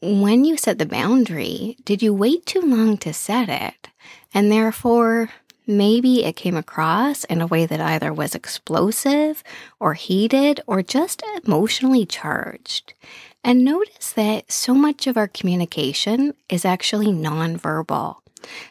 when 0.00 0.44
you 0.44 0.56
set 0.56 0.78
the 0.78 0.86
boundary, 0.86 1.76
did 1.84 2.02
you 2.02 2.12
wait 2.12 2.46
too 2.46 2.60
long 2.60 2.98
to 2.98 3.12
set 3.12 3.48
it? 3.48 3.88
And 4.34 4.52
therefore, 4.52 5.30
maybe 5.66 6.24
it 6.24 6.36
came 6.36 6.56
across 6.56 7.24
in 7.24 7.40
a 7.40 7.46
way 7.46 7.66
that 7.66 7.80
either 7.80 8.12
was 8.12 8.34
explosive 8.34 9.42
or 9.80 9.94
heated 9.94 10.60
or 10.66 10.82
just 10.82 11.22
emotionally 11.44 12.06
charged. 12.06 12.94
And 13.42 13.64
notice 13.64 14.12
that 14.12 14.50
so 14.50 14.74
much 14.74 15.06
of 15.06 15.16
our 15.16 15.28
communication 15.28 16.34
is 16.48 16.64
actually 16.64 17.06
nonverbal. 17.06 18.16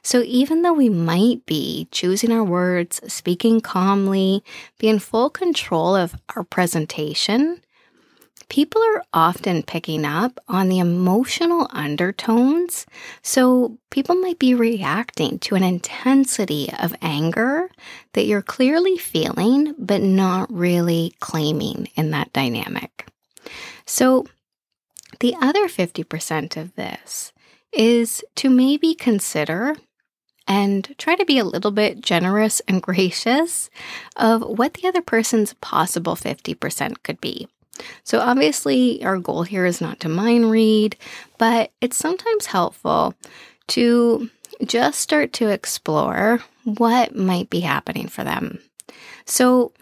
So 0.03 0.22
even 0.24 0.62
though 0.62 0.74
we 0.74 0.89
might 0.89 1.46
be 1.46 1.88
choosing 1.91 2.32
our 2.32 2.44
words, 2.44 3.01
speaking 3.12 3.62
calmly, 3.62 4.44
be 4.79 4.88
in 4.88 5.00
full 5.00 5.29
control 5.29 5.96
of 5.96 6.15
our 6.36 6.44
presentation, 6.44 7.62
people 8.48 8.82
are 8.82 9.03
often 9.13 9.63
picking 9.63 10.05
up 10.05 10.39
on 10.48 10.70
the 10.70 10.79
emotional 10.79 11.67
undertones. 11.72 12.86
So 13.22 13.77
people 13.89 14.15
might 14.15 14.39
be 14.39 14.53
reacting 14.53 15.39
to 15.39 15.55
an 15.55 15.63
intensity 15.63 16.70
of 16.79 16.96
anger 17.01 17.70
that 18.13 18.25
you're 18.25 18.41
clearly 18.41 18.98
feeling, 18.98 19.74
but 19.77 20.01
not 20.01 20.53
really 20.53 21.15
claiming 21.20 21.89
in 21.96 22.12
that 22.12 22.32
dynamic. 22.34 23.08
So 23.86 24.25
The 25.20 25.36
other 25.41 25.67
50% 25.67 26.58
of 26.58 26.75
this 26.75 27.32
is 27.75 28.24
to 28.36 28.50
maybe 28.50 28.96
consider 28.96 29.75
and 30.48 30.94
try 30.98 31.15
to 31.15 31.25
be 31.25 31.39
a 31.39 31.46
little 31.46 31.72
bit 31.72 32.01
generous 32.01 32.62
and 32.67 32.82
gracious 32.82 33.70
of 34.15 34.41
what 34.41 34.75
the 34.75 34.88
other 34.88 35.01
person's 35.01 35.53
possible 35.55 36.15
50% 36.15 37.03
could 37.03 37.20
be. 37.20 37.48
So, 38.03 38.20
obviously, 38.20 39.03
our 39.03 39.17
goal 39.17 39.44
here 39.44 39.65
is 39.65 39.82
not 39.82 40.00
to 40.00 40.10
mind 40.10 40.50
read, 40.50 40.96
but 41.38 41.72
it's 41.82 41.98
sometimes 41.98 42.46
helpful 42.46 43.15
to 43.67 44.29
just 44.63 45.01
start 45.01 45.34
to 45.34 45.50
explore 45.50 46.39
what 46.63 47.15
might 47.15 47.50
be 47.50 47.60
happening 47.60 48.08
for 48.08 48.24
them. 48.24 48.60
So, 49.25 49.74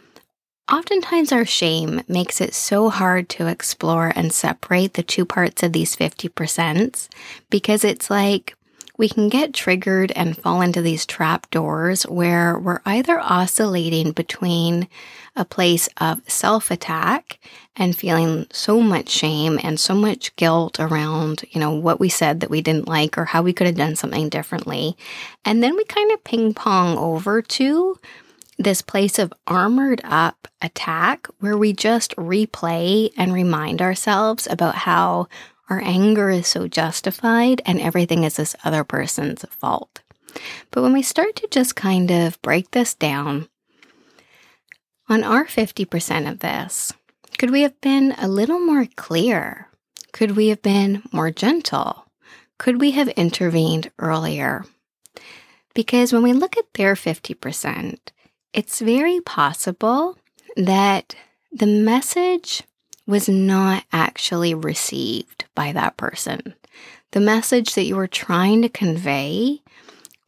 oftentimes 0.72 1.32
our 1.32 1.46
shame 1.46 2.02
makes 2.08 2.42
it 2.42 2.54
so 2.54 2.90
hard 2.90 3.30
to 3.30 3.48
explore 3.48 4.12
and 4.16 4.34
separate 4.34 4.94
the 4.94 5.04
two 5.04 5.26
parts 5.26 5.64
of 5.64 5.74
these 5.74 5.96
50% 5.96 7.10
because 7.50 7.84
it's 7.84 8.10
like 8.10 8.56
we 8.98 9.10
can 9.10 9.28
get 9.28 9.54
triggered 9.54 10.12
and 10.16 10.38
fall 10.38 10.62
into 10.62 10.82
these 10.82 11.06
trap 11.06 11.50
doors 11.50 12.04
where 12.04 12.58
we're 12.60 12.82
either 12.86 13.20
oscillating 13.20 14.12
between 14.12 14.88
a 15.36 15.44
place 15.44 15.90
of 15.98 16.22
self 16.30 16.70
attack 16.70 17.40
and 17.76 17.96
feeling 17.96 18.46
so 18.52 18.80
much 18.80 19.10
shame 19.10 19.60
and 19.64 19.80
so 19.80 19.96
much 19.96 20.36
guilt 20.36 20.80
around, 20.80 21.44
you 21.50 21.60
know, 21.60 21.72
what 21.72 22.00
we 22.00 22.08
said 22.08 22.40
that 22.40 22.52
we 22.52 22.62
didn't 22.62 22.88
like 22.88 23.18
or 23.18 23.26
how 23.26 23.42
we 23.42 23.52
could 23.52 23.66
have 23.66 23.76
done 23.76 23.96
something 23.96 24.30
differently. 24.30 24.96
And 25.44 25.64
then 25.64 25.76
we 25.76 25.84
kind 25.86 26.12
of 26.12 26.24
ping 26.24 26.54
pong 26.54 26.96
over 26.96 27.42
to 27.42 28.00
this 28.64 28.82
place 28.82 29.20
of 29.20 29.34
armored 29.48 30.02
up 30.04 30.48
attack 30.62 31.28
where 31.40 31.58
we 31.58 31.74
just 31.74 32.16
replay 32.16 33.12
and 33.18 33.34
remind 33.34 33.82
ourselves 33.82 34.48
about 34.50 34.76
how 34.76 35.28
our 35.70 35.82
anger 35.82 36.30
is 36.30 36.48
so 36.48 36.68
justified 36.68 37.62
and 37.66 37.80
everything 37.80 38.24
is 38.24 38.36
this 38.36 38.56
other 38.64 38.84
person's 38.84 39.46
fault. 39.50 40.02
But 40.72 40.82
when 40.82 40.94
we 40.94 41.02
start 41.02 41.36
to 41.38 41.48
just 41.50 41.76
kind 41.76 42.12
of 42.12 42.42
break 42.42 42.72
this 42.72 42.94
down, 42.94 43.48
on 45.10 45.24
our 45.24 45.46
50% 45.46 46.30
of 46.30 46.40
this, 46.40 46.94
could 47.38 47.52
we 47.52 47.62
have 47.62 47.80
been 47.82 48.14
a 48.18 48.28
little 48.28 48.60
more 48.60 48.88
clear? 48.96 49.68
Could 50.12 50.36
we 50.36 50.48
have 50.48 50.62
been 50.62 51.04
more 51.12 51.32
gentle? 51.32 52.06
Could 52.58 52.80
we 52.80 52.92
have 52.92 53.10
intervened 53.10 53.92
earlier? 54.00 54.64
Because 55.74 56.14
when 56.14 56.24
we 56.24 56.34
look 56.34 56.56
at 56.58 56.74
their 56.76 56.96
50%, 56.96 57.98
it's 58.54 58.80
very 58.80 59.20
possible 59.22 60.18
that 60.56 61.16
the 61.52 61.68
message 61.68 62.64
was 63.06 63.28
not 63.28 63.84
actually 63.92 64.54
received 64.54 65.46
by 65.56 65.72
that 65.72 65.98
person. 65.98 66.54
The 67.12 67.20
message 67.20 67.76
that 67.76 67.84
you 67.84 67.96
were 67.96 68.08
trying 68.08 68.62
to 68.62 68.70
convey 68.70 69.62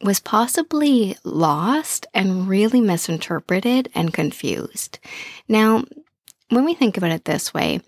was 0.01 0.19
possibly 0.19 1.15
lost 1.23 2.05
and 2.13 2.47
really 2.47 2.81
misinterpreted 2.81 3.89
and 3.95 4.13
confused. 4.13 4.99
Now, 5.47 5.85
when 6.49 6.65
we 6.65 6.75
think 6.75 6.97
about 6.97 7.11
it 7.11 7.25
this 7.25 7.53
way, 7.53 7.81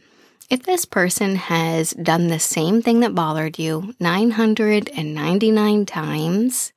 if 0.49 0.63
this 0.63 0.85
person 0.85 1.35
has 1.35 1.91
done 1.91 2.27
the 2.27 2.39
same 2.39 2.81
thing 2.81 3.01
that 3.01 3.13
bothered 3.13 3.59
you 3.59 3.93
999 3.99 5.85
times, 5.85 6.71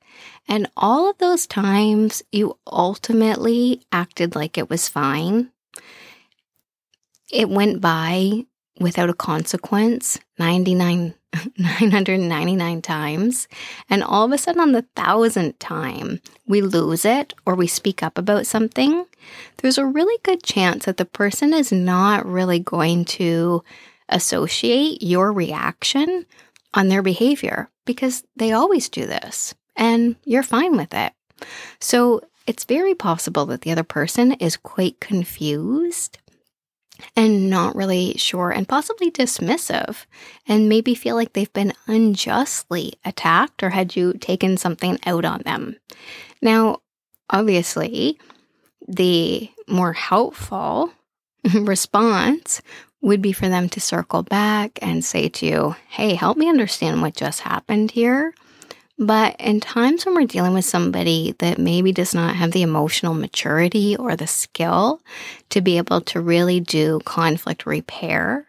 and 0.47 0.69
all 0.75 1.09
of 1.09 1.17
those 1.17 1.47
times 1.47 2.23
you 2.31 2.57
ultimately 2.67 3.81
acted 3.91 4.35
like 4.35 4.57
it 4.57 4.69
was 4.69 4.89
fine, 4.89 5.51
it 7.31 7.49
went 7.49 7.81
by 7.81 8.45
without 8.79 9.09
a 9.09 9.13
consequence 9.13 10.19
99 10.39 11.13
999 11.57 12.81
times. 12.81 13.47
And 13.89 14.03
all 14.03 14.25
of 14.25 14.33
a 14.33 14.37
sudden 14.37 14.59
on 14.59 14.73
the 14.73 14.85
thousandth 14.97 15.59
time 15.59 16.19
we 16.45 16.61
lose 16.61 17.05
it 17.05 17.33
or 17.45 17.55
we 17.55 17.67
speak 17.67 18.03
up 18.03 18.17
about 18.17 18.45
something 18.45 19.05
there's 19.57 19.77
a 19.77 19.85
really 19.85 20.17
good 20.23 20.43
chance 20.43 20.85
that 20.85 20.97
the 20.97 21.05
person 21.05 21.53
is 21.53 21.71
not 21.71 22.25
really 22.25 22.59
going 22.59 23.05
to 23.05 23.63
associate 24.09 25.01
your 25.01 25.31
reaction 25.31 26.25
on 26.73 26.87
their 26.87 27.01
behavior 27.01 27.69
because 27.85 28.23
they 28.35 28.51
always 28.51 28.89
do 28.89 29.05
this 29.05 29.53
and 29.75 30.15
you're 30.25 30.43
fine 30.43 30.75
with 30.77 30.93
it 30.93 31.13
so 31.79 32.21
it's 32.47 32.65
very 32.65 32.95
possible 32.95 33.45
that 33.45 33.61
the 33.61 33.71
other 33.71 33.83
person 33.83 34.33
is 34.33 34.57
quite 34.57 34.99
confused 34.99 36.17
and 37.15 37.49
not 37.49 37.75
really 37.75 38.13
sure 38.17 38.51
and 38.51 38.67
possibly 38.67 39.11
dismissive 39.11 40.05
and 40.47 40.69
maybe 40.69 40.95
feel 40.95 41.15
like 41.15 41.33
they've 41.33 41.53
been 41.53 41.73
unjustly 41.87 42.93
attacked 43.05 43.63
or 43.63 43.69
had 43.69 43.95
you 43.95 44.13
taken 44.13 44.57
something 44.57 44.99
out 45.05 45.25
on 45.25 45.41
them. 45.43 45.75
Now, 46.41 46.81
obviously, 47.29 48.19
the 48.87 49.49
more 49.67 49.93
helpful 49.93 50.91
response 51.53 52.61
would 53.01 53.21
be 53.21 53.31
for 53.31 53.49
them 53.49 53.67
to 53.69 53.79
circle 53.79 54.21
back 54.23 54.77
and 54.81 55.03
say 55.03 55.27
to 55.27 55.45
you, 55.45 55.75
Hey, 55.89 56.13
help 56.13 56.37
me 56.37 56.49
understand 56.49 57.01
what 57.01 57.15
just 57.15 57.41
happened 57.41 57.91
here. 57.91 58.33
But 59.01 59.35
in 59.39 59.59
times 59.61 60.05
when 60.05 60.13
we're 60.13 60.27
dealing 60.27 60.53
with 60.53 60.63
somebody 60.63 61.33
that 61.39 61.57
maybe 61.57 61.91
does 61.91 62.13
not 62.13 62.35
have 62.35 62.51
the 62.51 62.61
emotional 62.61 63.15
maturity 63.15 63.95
or 63.95 64.15
the 64.15 64.27
skill 64.27 65.01
to 65.49 65.59
be 65.59 65.79
able 65.79 66.01
to 66.01 66.21
really 66.21 66.59
do 66.59 66.99
conflict 67.03 67.65
repair, 67.65 68.45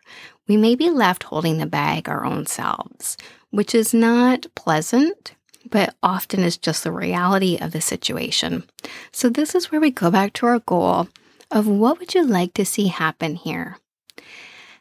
we 0.47 0.59
may 0.59 0.75
be 0.75 0.90
left 0.90 1.23
holding 1.23 1.56
the 1.56 1.64
bag 1.64 2.06
our 2.06 2.26
own 2.26 2.44
selves, 2.44 3.16
which 3.49 3.75
is 3.75 3.94
not 3.94 4.44
pleasant, 4.54 5.32
but 5.71 5.94
often 6.02 6.40
is 6.40 6.59
just 6.59 6.85
the 6.85 6.92
reality 6.92 7.56
of 7.59 7.73
the 7.73 7.80
situation. 7.80 8.64
So, 9.11 9.30
this 9.30 9.54
is 9.54 9.73
where 9.73 9.80
we 9.80 9.90
go 9.90 10.11
back 10.11 10.35
to 10.35 10.47
our 10.47 10.59
goal 10.59 11.09
of 11.50 11.66
what 11.66 11.99
would 11.99 12.14
you 12.14 12.26
like 12.26 12.52
to 12.54 12.66
see 12.66 12.88
happen 12.88 13.37
here? 13.37 13.78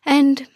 And 0.05 0.47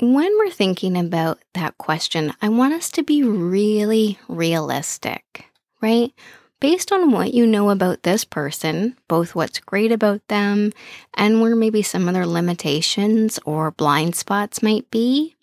when 0.00 0.32
we're 0.38 0.50
thinking 0.50 0.96
about 0.96 1.40
that 1.54 1.76
question, 1.76 2.32
I 2.40 2.48
want 2.48 2.74
us 2.74 2.90
to 2.92 3.02
be 3.02 3.22
really 3.24 4.18
realistic, 4.28 5.46
right? 5.80 6.12
Based 6.60 6.92
on 6.92 7.10
what 7.10 7.34
you 7.34 7.46
know 7.46 7.70
about 7.70 8.04
this 8.04 8.24
person, 8.24 8.96
both 9.08 9.34
what's 9.34 9.58
great 9.58 9.90
about 9.90 10.26
them 10.28 10.72
and 11.14 11.40
where 11.40 11.56
maybe 11.56 11.82
some 11.82 12.06
of 12.06 12.14
their 12.14 12.26
limitations 12.26 13.40
or 13.44 13.72
blind 13.72 14.14
spots 14.14 14.62
might 14.62 14.88
be, 14.90 15.34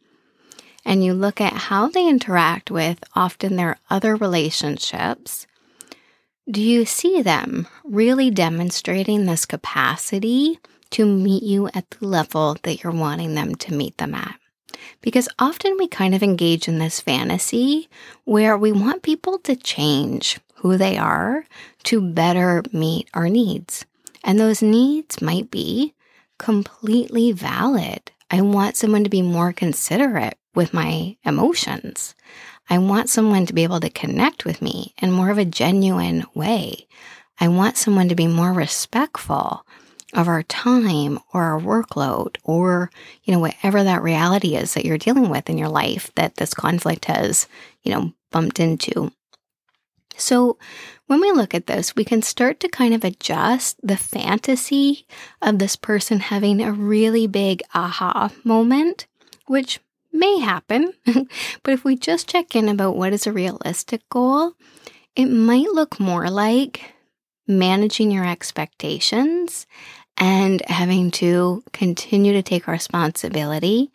and 0.86 1.04
you 1.04 1.14
look 1.14 1.42
at 1.42 1.54
how 1.54 1.88
they 1.88 2.08
interact 2.08 2.72
with 2.72 3.04
often 3.14 3.56
their 3.56 3.78
other 3.90 4.16
relationships, 4.16 5.48
do 6.50 6.62
you 6.62 6.86
see 6.86 7.22
them 7.22 7.68
really 7.84 8.30
demonstrating 8.30 9.26
this 9.26 9.46
capacity 9.46 10.60
to 10.92 11.06
meet 11.06 11.44
you 11.44 11.68
at 11.74 11.90
the 11.90 12.08
level 12.08 12.56
that 12.64 12.84
you're 12.84 12.94
wanting 12.94 13.36
them 13.36 13.56
to 13.56 13.74
meet 13.74 13.98
them 13.98 14.14
at? 14.14 14.40
Because 15.01 15.29
often 15.39 15.75
we 15.77 15.88
kind 15.88 16.15
of 16.15 16.24
engage 16.24 16.67
in 16.67 16.79
this 16.79 17.01
fantasy 17.01 17.89
where 18.24 18.58
we 18.58 18.72
want 18.72 19.03
people 19.03 19.38
to 19.39 19.55
change 19.55 20.39
who 20.55 20.77
they 20.77 20.98
are 20.98 21.46
to 21.84 22.01
better 22.01 22.63
meet 22.72 23.10
our 23.13 23.29
needs. 23.29 23.86
And 24.24 24.39
those 24.39 24.62
needs 24.62 25.22
might 25.22 25.51
be 25.51 25.94
completely 26.38 27.32
valid. 27.32 28.12
I 28.32 28.41
want 28.41 28.75
someone 28.75 29.03
to 29.03 29.10
be 29.10 29.22
more 29.22 29.53
considerate 29.53 30.38
with 30.55 30.74
my 30.74 31.17
emotions. 31.24 32.15
I 32.70 32.79
want 32.79 33.10
someone 33.10 33.46
to 33.46 33.53
be 33.53 33.63
able 33.63 33.79
to 33.82 33.89
connect 33.89 34.46
with 34.46 34.62
me 34.62 34.96
in 35.00 35.12
more 35.12 35.29
of 35.29 35.38
a 35.38 35.46
genuine 35.46 36.25
way. 36.34 36.88
I 37.39 37.48
want 37.50 37.77
someone 37.77 38.10
to 38.10 38.15
be 38.15 38.27
more 38.27 38.53
respectful 38.53 39.65
of 40.16 40.30
our 40.30 40.44
time 40.44 41.20
or 41.34 41.44
our 41.44 41.60
workload 41.60 42.38
or, 42.44 42.90
you 43.24 43.34
know, 43.34 43.40
whatever 43.40 43.84
that 43.84 44.02
reality 44.02 44.56
is 44.56 44.74
that 44.74 44.86
you're 44.86 44.98
dealing 44.98 45.30
with 45.30 45.50
in 45.50 45.58
your 45.58 45.70
life 45.70 46.10
that 46.16 46.36
this 46.36 46.54
conflict 46.54 47.06
has, 47.06 47.48
you 47.84 47.94
know, 47.94 48.14
bumped 48.32 48.60
into. 48.60 49.12
So, 50.18 50.58
when 51.08 51.20
we 51.20 51.32
look 51.34 51.54
at 51.54 51.68
this, 51.68 51.96
we 51.96 52.06
can 52.06 52.22
start 52.22 52.60
to 52.62 52.70
kind 52.70 52.94
of 52.94 53.04
adjust 53.04 53.78
the 53.84 53.98
fantasy 53.98 55.06
of 55.42 55.60
this 55.60 55.76
person 55.76 56.20
having 56.20 56.62
a 56.62 56.72
really 56.72 57.28
big 57.28 57.62
aha 57.76 58.32
moment, 58.44 59.06
which 59.46 59.82
may 60.12 60.40
happen. 60.40 60.94
but 61.06 61.74
if 61.74 61.84
we 61.84 61.96
just 61.96 62.30
check 62.30 62.56
in 62.56 62.70
about 62.70 62.96
what 62.96 63.14
is 63.14 63.28
a 63.28 63.34
realistic 63.34 64.08
goal, 64.10 64.54
it 65.16 65.28
might 65.28 65.68
look 65.74 66.00
more 66.00 66.30
like 66.30 66.96
managing 67.48 68.10
your 68.10 68.26
expectations 68.26 69.68
and 70.18 70.62
having 70.68 71.12
to 71.12 71.64
continue 71.74 72.34
to 72.34 72.42
take 72.42 72.68
responsibility 72.68 73.92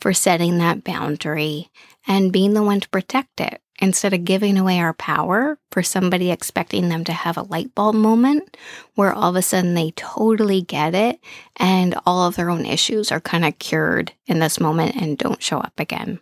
for 0.00 0.12
setting 0.12 0.58
that 0.58 0.84
boundary 0.84 1.70
and 2.06 2.32
being 2.32 2.54
the 2.54 2.62
one 2.62 2.80
to 2.80 2.88
protect 2.88 3.40
it 3.40 3.60
instead 3.80 4.14
of 4.14 4.24
giving 4.24 4.56
away 4.56 4.78
our 4.78 4.92
power 4.94 5.58
for 5.72 5.82
somebody 5.82 6.30
expecting 6.30 6.88
them 6.88 7.04
to 7.04 7.12
have 7.12 7.36
a 7.36 7.42
light 7.42 7.74
bulb 7.74 7.94
moment 7.94 8.56
where 8.94 9.12
all 9.12 9.30
of 9.30 9.36
a 9.36 9.42
sudden 9.42 9.74
they 9.74 9.90
totally 9.92 10.62
get 10.62 10.94
it 10.94 11.18
and 11.56 11.94
all 12.06 12.26
of 12.26 12.36
their 12.36 12.50
own 12.50 12.64
issues 12.64 13.10
are 13.10 13.20
kind 13.20 13.44
of 13.44 13.58
cured 13.58 14.12
in 14.26 14.38
this 14.38 14.60
moment 14.60 14.94
and 14.96 15.18
don't 15.18 15.42
show 15.42 15.58
up 15.58 15.78
again. 15.78 16.20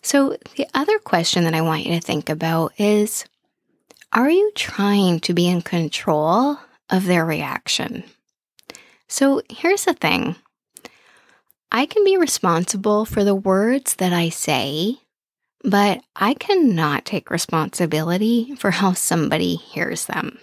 So, 0.00 0.36
the 0.56 0.66
other 0.74 0.98
question 1.00 1.44
that 1.44 1.54
I 1.54 1.60
want 1.60 1.84
you 1.84 1.92
to 1.94 2.00
think 2.00 2.30
about 2.30 2.72
is 2.78 3.24
Are 4.12 4.30
you 4.30 4.52
trying 4.54 5.20
to 5.20 5.34
be 5.34 5.48
in 5.48 5.60
control 5.60 6.58
of 6.88 7.04
their 7.04 7.24
reaction? 7.24 8.04
So, 9.08 9.42
here's 9.50 9.84
the 9.84 9.94
thing 9.94 10.36
I 11.72 11.86
can 11.86 12.04
be 12.04 12.16
responsible 12.16 13.04
for 13.04 13.24
the 13.24 13.34
words 13.34 13.96
that 13.96 14.12
I 14.12 14.28
say 14.28 14.98
but 15.64 16.02
I 16.14 16.34
cannot 16.34 17.04
take 17.04 17.30
responsibility 17.30 18.54
for 18.56 18.70
how 18.70 18.92
somebody 18.92 19.56
hears 19.56 20.06
them. 20.06 20.38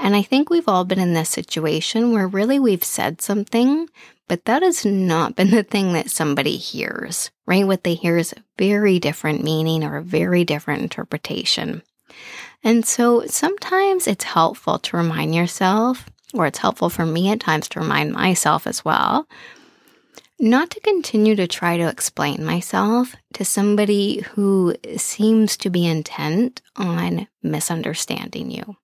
And 0.00 0.14
I 0.14 0.22
think 0.22 0.48
we've 0.48 0.68
all 0.68 0.84
been 0.84 1.00
in 1.00 1.14
this 1.14 1.30
situation 1.30 2.12
where 2.12 2.28
really 2.28 2.58
we've 2.58 2.84
said 2.84 3.20
something, 3.20 3.88
but 4.28 4.44
that 4.44 4.62
has 4.62 4.84
not 4.84 5.36
been 5.36 5.50
the 5.52 5.62
thing 5.62 5.92
that 5.92 6.10
somebody 6.10 6.56
hears, 6.56 7.30
right? 7.46 7.66
What 7.66 7.84
they 7.84 7.94
hear 7.94 8.16
is 8.16 8.32
a 8.32 8.42
very 8.56 8.98
different 8.98 9.42
meaning 9.42 9.84
or 9.84 9.96
a 9.96 10.02
very 10.02 10.44
different 10.44 10.82
interpretation. 10.82 11.82
And 12.64 12.86
so 12.86 13.26
sometimes 13.26 14.06
it's 14.06 14.24
helpful 14.24 14.78
to 14.78 14.96
remind 14.96 15.34
yourself, 15.34 16.08
or 16.34 16.46
it's 16.46 16.58
helpful 16.58 16.90
for 16.90 17.06
me 17.06 17.30
at 17.30 17.40
times 17.40 17.68
to 17.68 17.80
remind 17.80 18.12
myself 18.12 18.66
as 18.66 18.84
well, 18.84 19.26
not 20.38 20.70
to 20.70 20.80
continue 20.80 21.34
to 21.34 21.46
try 21.46 21.76
to 21.76 21.88
explain 21.88 22.44
myself 22.44 23.16
to 23.32 23.44
somebody 23.44 24.20
who 24.20 24.74
seems 24.96 25.56
to 25.56 25.70
be 25.70 25.86
intent 25.86 26.62
on 26.76 27.26
misunderstanding 27.42 28.50
you. 28.50 28.76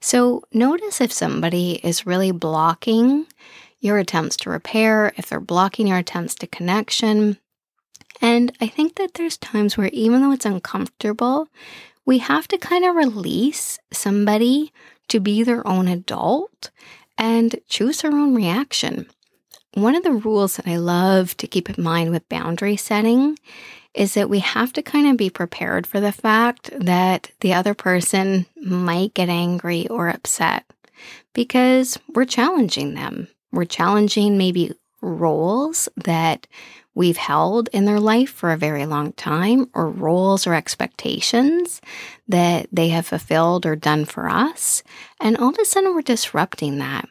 So 0.00 0.42
notice 0.52 1.00
if 1.00 1.12
somebody 1.12 1.80
is 1.84 2.06
really 2.06 2.32
blocking 2.32 3.26
your 3.78 3.98
attempts 3.98 4.36
to 4.38 4.50
repair, 4.50 5.12
if 5.16 5.28
they're 5.28 5.40
blocking 5.40 5.86
your 5.86 5.98
attempts 5.98 6.34
to 6.36 6.46
connection. 6.46 7.38
And 8.20 8.52
I 8.60 8.66
think 8.66 8.96
that 8.96 9.14
there's 9.14 9.38
times 9.38 9.76
where 9.78 9.88
even 9.88 10.20
though 10.20 10.32
it's 10.32 10.44
uncomfortable, 10.44 11.48
we 12.10 12.18
have 12.18 12.48
to 12.48 12.58
kind 12.58 12.84
of 12.84 12.96
release 12.96 13.78
somebody 13.92 14.72
to 15.06 15.20
be 15.20 15.44
their 15.44 15.64
own 15.64 15.86
adult 15.86 16.72
and 17.16 17.54
choose 17.68 18.02
their 18.02 18.10
own 18.10 18.34
reaction. 18.34 19.06
One 19.74 19.94
of 19.94 20.02
the 20.02 20.10
rules 20.10 20.56
that 20.56 20.66
I 20.66 20.78
love 20.78 21.36
to 21.36 21.46
keep 21.46 21.70
in 21.70 21.80
mind 21.80 22.10
with 22.10 22.28
boundary 22.28 22.76
setting 22.76 23.38
is 23.94 24.14
that 24.14 24.28
we 24.28 24.40
have 24.40 24.72
to 24.72 24.82
kind 24.82 25.06
of 25.06 25.16
be 25.16 25.30
prepared 25.30 25.86
for 25.86 26.00
the 26.00 26.10
fact 26.10 26.70
that 26.76 27.30
the 27.42 27.54
other 27.54 27.74
person 27.74 28.44
might 28.56 29.14
get 29.14 29.28
angry 29.28 29.86
or 29.86 30.08
upset 30.08 30.64
because 31.32 31.96
we're 32.12 32.24
challenging 32.24 32.94
them. 32.94 33.28
We're 33.52 33.66
challenging 33.66 34.36
maybe 34.36 34.72
roles 35.00 35.88
that 35.94 36.48
we've 36.94 37.16
held 37.16 37.68
in 37.72 37.84
their 37.84 38.00
life 38.00 38.30
for 38.30 38.50
a 38.50 38.56
very 38.56 38.86
long 38.86 39.12
time, 39.12 39.68
or 39.74 39.90
roles 39.90 40.46
or 40.46 40.54
expectations 40.54 41.80
that 42.28 42.66
they 42.72 42.88
have 42.88 43.06
fulfilled 43.06 43.66
or 43.66 43.76
done 43.76 44.04
for 44.04 44.28
us. 44.28 44.82
And 45.20 45.36
all 45.36 45.50
of 45.50 45.58
a 45.58 45.64
sudden, 45.64 45.94
we're 45.94 46.02
disrupting 46.02 46.78
that. 46.78 47.08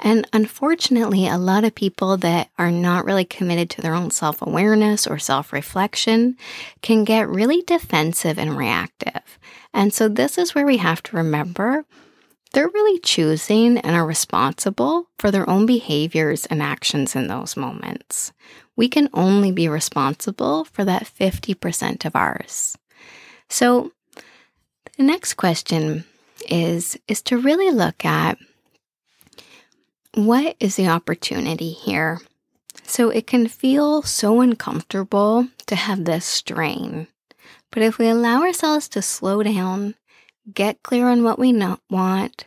And 0.00 0.28
unfortunately, 0.32 1.26
a 1.26 1.38
lot 1.38 1.64
of 1.64 1.74
people 1.74 2.16
that 2.18 2.50
are 2.56 2.70
not 2.70 3.04
really 3.04 3.24
committed 3.24 3.68
to 3.70 3.82
their 3.82 3.94
own 3.94 4.10
self 4.10 4.40
awareness 4.40 5.06
or 5.06 5.18
self 5.18 5.52
reflection 5.52 6.36
can 6.82 7.04
get 7.04 7.28
really 7.28 7.62
defensive 7.62 8.38
and 8.38 8.56
reactive. 8.56 9.38
And 9.74 9.92
so, 9.92 10.08
this 10.08 10.38
is 10.38 10.54
where 10.54 10.66
we 10.66 10.76
have 10.76 11.02
to 11.04 11.16
remember 11.16 11.84
they're 12.52 12.68
really 12.68 12.98
choosing 13.00 13.78
and 13.78 13.94
are 13.94 14.06
responsible 14.06 15.08
for 15.18 15.30
their 15.30 15.48
own 15.48 15.66
behaviors 15.66 16.46
and 16.46 16.62
actions 16.62 17.14
in 17.14 17.26
those 17.26 17.56
moments. 17.56 18.32
We 18.78 18.88
can 18.88 19.08
only 19.12 19.50
be 19.50 19.68
responsible 19.68 20.64
for 20.64 20.84
that 20.84 21.02
50% 21.02 22.04
of 22.04 22.14
ours. 22.14 22.78
So, 23.48 23.90
the 24.96 25.02
next 25.02 25.34
question 25.34 26.04
is 26.48 26.96
is 27.08 27.20
to 27.22 27.38
really 27.38 27.72
look 27.72 28.04
at 28.04 28.38
what 30.14 30.56
is 30.60 30.76
the 30.76 30.88
opportunity 30.88 31.70
here? 31.70 32.20
So 32.84 33.10
it 33.10 33.26
can 33.26 33.48
feel 33.48 34.02
so 34.02 34.40
uncomfortable 34.40 35.48
to 35.66 35.74
have 35.74 36.04
this 36.04 36.24
strain. 36.24 37.08
But 37.72 37.82
if 37.82 37.98
we 37.98 38.08
allow 38.08 38.42
ourselves 38.42 38.88
to 38.90 39.02
slow 39.02 39.42
down, 39.42 39.96
get 40.52 40.82
clear 40.82 41.08
on 41.08 41.24
what 41.24 41.38
we 41.38 41.52
want, 41.90 42.46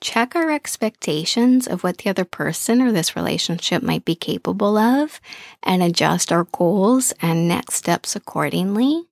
check 0.00 0.36
our 0.36 0.50
expectations 0.50 1.66
of 1.66 1.82
what 1.82 1.98
the 1.98 2.10
other 2.10 2.24
person 2.24 2.80
or 2.80 2.92
this 2.92 3.16
relationship 3.16 3.82
might 3.82 4.04
be 4.04 4.14
capable 4.14 4.76
of, 4.76 5.20
and 5.62 5.82
adjust 5.82 6.32
our 6.32 6.44
goals 6.44 7.12
and 7.20 7.48
next 7.48 7.74
steps 7.74 8.14
accordingly, 8.14 9.04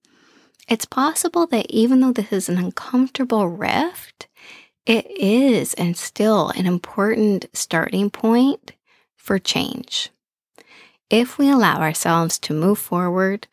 it's 0.69 0.85
possible 0.85 1.47
that 1.47 1.71
even 1.71 2.01
though 2.01 2.13
this 2.13 2.33
is 2.33 2.49
an 2.49 2.59
uncomfortable 2.59 3.49
rift, 3.49 4.27
it 4.85 5.07
is 5.11 5.75
and 5.75 5.97
still 5.97 6.51
an 6.51 6.67
important 6.67 7.47
starting 7.53 8.11
point 8.11 8.73
for 9.17 9.39
change. 9.39 10.11
If 11.11 11.39
we 11.39 11.51
allow 11.51 11.81
ourselves 11.81 12.39
to 12.41 12.55
move 12.55 12.79
forward 12.79 13.47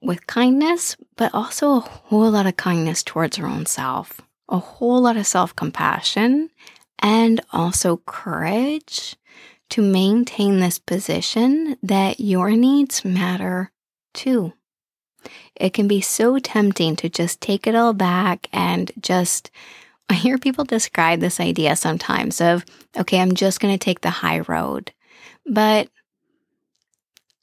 with 0.00 0.26
kindness, 0.26 0.96
but 1.16 1.34
also 1.34 1.76
a 1.76 1.80
whole 1.80 2.30
lot 2.30 2.46
of 2.46 2.56
kindness 2.56 3.02
towards 3.02 3.38
our 3.38 3.46
own 3.46 3.66
self, 3.66 4.20
a 4.48 4.58
whole 4.58 5.02
lot 5.02 5.16
of 5.16 5.26
self 5.26 5.54
compassion, 5.54 6.50
and 6.98 7.40
also 7.52 7.98
courage 8.06 9.16
to 9.70 9.82
maintain 9.82 10.60
this 10.60 10.78
position 10.78 11.76
that 11.82 12.20
your 12.20 12.50
needs 12.50 13.04
matter 13.04 13.70
too. 14.14 14.52
It 15.54 15.74
can 15.74 15.88
be 15.88 16.00
so 16.00 16.38
tempting 16.38 16.96
to 16.96 17.08
just 17.08 17.40
take 17.40 17.66
it 17.66 17.74
all 17.74 17.92
back 17.92 18.48
and 18.52 18.90
just 19.00 19.50
I 20.08 20.14
hear 20.14 20.38
people 20.38 20.64
describe 20.64 21.20
this 21.20 21.38
idea 21.38 21.76
sometimes 21.76 22.40
of, 22.40 22.64
okay, 22.96 23.20
I'm 23.20 23.34
just 23.34 23.60
going 23.60 23.74
to 23.76 23.84
take 23.84 24.00
the 24.00 24.10
high 24.10 24.40
road. 24.40 24.92
But 25.44 25.88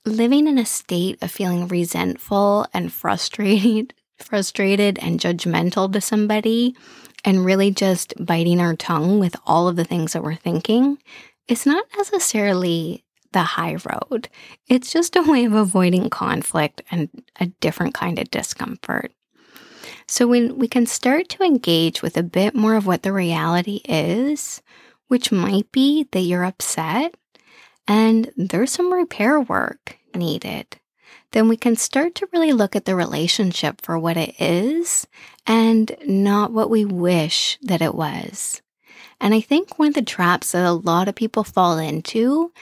living 0.03 0.47
in 0.47 0.57
a 0.57 0.65
state 0.65 1.21
of 1.21 1.31
feeling 1.31 1.67
resentful 1.67 2.65
and 2.73 2.91
frustrated, 3.01 3.93
frustrated 4.19 4.99
and 4.99 5.19
judgmental 5.19 5.91
to 5.91 6.01
somebody 6.01 6.75
and 7.23 7.45
really 7.45 7.71
just 7.71 8.13
biting 8.23 8.59
our 8.59 8.75
tongue 8.75 9.19
with 9.19 9.35
all 9.45 9.67
of 9.67 9.75
the 9.75 9.83
things 9.83 10.13
that 10.13 10.23
we're 10.23 10.35
thinking 10.35 10.97
is 11.47 11.65
not 11.65 11.85
necessarily 11.97 13.03
the 13.31 13.41
high 13.41 13.75
road. 13.89 14.29
It's 14.67 14.93
just 14.93 15.15
a 15.15 15.21
way 15.21 15.45
of 15.45 15.53
avoiding 15.53 16.09
conflict 16.09 16.81
and 16.89 17.09
a 17.39 17.47
different 17.47 17.93
kind 17.93 18.17
of 18.17 18.31
discomfort. 18.31 19.11
So 20.07 20.27
when 20.27 20.57
we 20.57 20.67
can 20.67 20.85
start 20.85 21.29
to 21.29 21.43
engage 21.43 22.01
with 22.01 22.15
a 22.15 22.23
bit 22.23 22.55
more 22.55 22.75
of 22.75 22.85
what 22.85 23.03
the 23.03 23.11
reality 23.11 23.81
is, 23.85 24.61
which 25.07 25.31
might 25.31 25.71
be 25.71 26.07
that 26.11 26.21
you're 26.21 26.45
upset 26.45 27.15
and 27.87 28.31
there's 28.37 28.71
some 28.71 28.93
repair 28.93 29.39
work 29.39 29.97
needed, 30.15 30.79
then 31.35 31.49
we 31.49 31.57
can 31.57 31.75
start 31.75 32.15
to 32.15 32.29
really 32.31 32.53
look 32.53 32.77
at 32.77 32.85
the 32.85 32.95
relationship 32.95 33.81
for 33.81 33.99
what 33.99 34.15
it 34.15 34.33
is 34.39 35.05
and 35.45 35.93
not 36.05 36.53
what 36.53 36.69
we 36.69 36.85
wish 36.85 37.59
that 37.61 37.81
it 37.81 37.93
was. 37.93 38.61
And 39.19 39.33
I 39.33 39.41
think 39.41 39.77
one 39.77 39.89
of 39.89 39.95
the 39.95 40.01
traps 40.01 40.53
that 40.53 40.65
a 40.65 40.71
lot 40.71 41.09
of 41.09 41.15
people 41.15 41.43
fall 41.43 41.77
into 41.77 42.53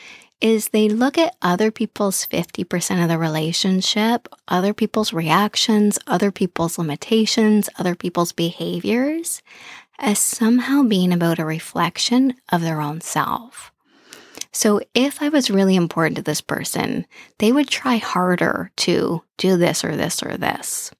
is 0.41 0.69
they 0.69 0.89
look 0.89 1.19
at 1.19 1.35
other 1.39 1.69
people's 1.69 2.25
50% 2.25 3.03
of 3.03 3.09
the 3.09 3.19
relationship, 3.19 4.27
other 4.47 4.73
people's 4.73 5.13
reactions, 5.13 5.99
other 6.07 6.31
people's 6.31 6.79
limitations, 6.79 7.69
other 7.77 7.93
people's 7.93 8.31
behaviors 8.31 9.43
as 9.99 10.17
somehow 10.17 10.81
being 10.81 11.13
about 11.13 11.37
a 11.37 11.45
reflection 11.45 12.33
of 12.51 12.61
their 12.61 12.81
own 12.81 13.01
self. 13.01 13.72
So 14.53 14.81
if 14.93 15.21
I 15.21 15.29
was 15.29 15.49
really 15.49 15.75
important 15.75 16.15
to 16.17 16.21
this 16.21 16.41
person, 16.41 17.07
they 17.39 17.51
would 17.51 17.67
try 17.67 17.97
harder 17.97 18.71
to 18.77 19.23
do 19.37 19.57
this 19.57 19.83
or 19.83 19.95
this 19.95 20.21
or 20.21 20.37
this. 20.37 20.91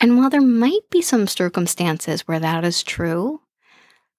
And 0.00 0.18
while 0.18 0.30
there 0.30 0.40
might 0.40 0.90
be 0.90 1.02
some 1.02 1.26
circumstances 1.26 2.22
where 2.22 2.40
that 2.40 2.64
is 2.64 2.82
true, 2.82 3.40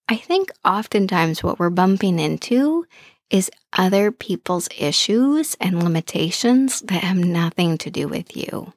I 0.08 0.16
think 0.16 0.52
oftentimes 0.64 1.44
what 1.44 1.60
we're 1.60 1.70
bumping 1.70 2.20
into 2.20 2.86
is 3.30 3.52
other 3.74 4.12
people's 4.12 4.70
issues 4.78 5.56
and 5.60 5.84
limitations 5.84 6.82
that 6.82 7.04
have 7.04 7.18
nothing 7.18 7.78
to 7.80 7.90
do 7.90 8.08
with 8.08 8.36
you. 8.36 8.74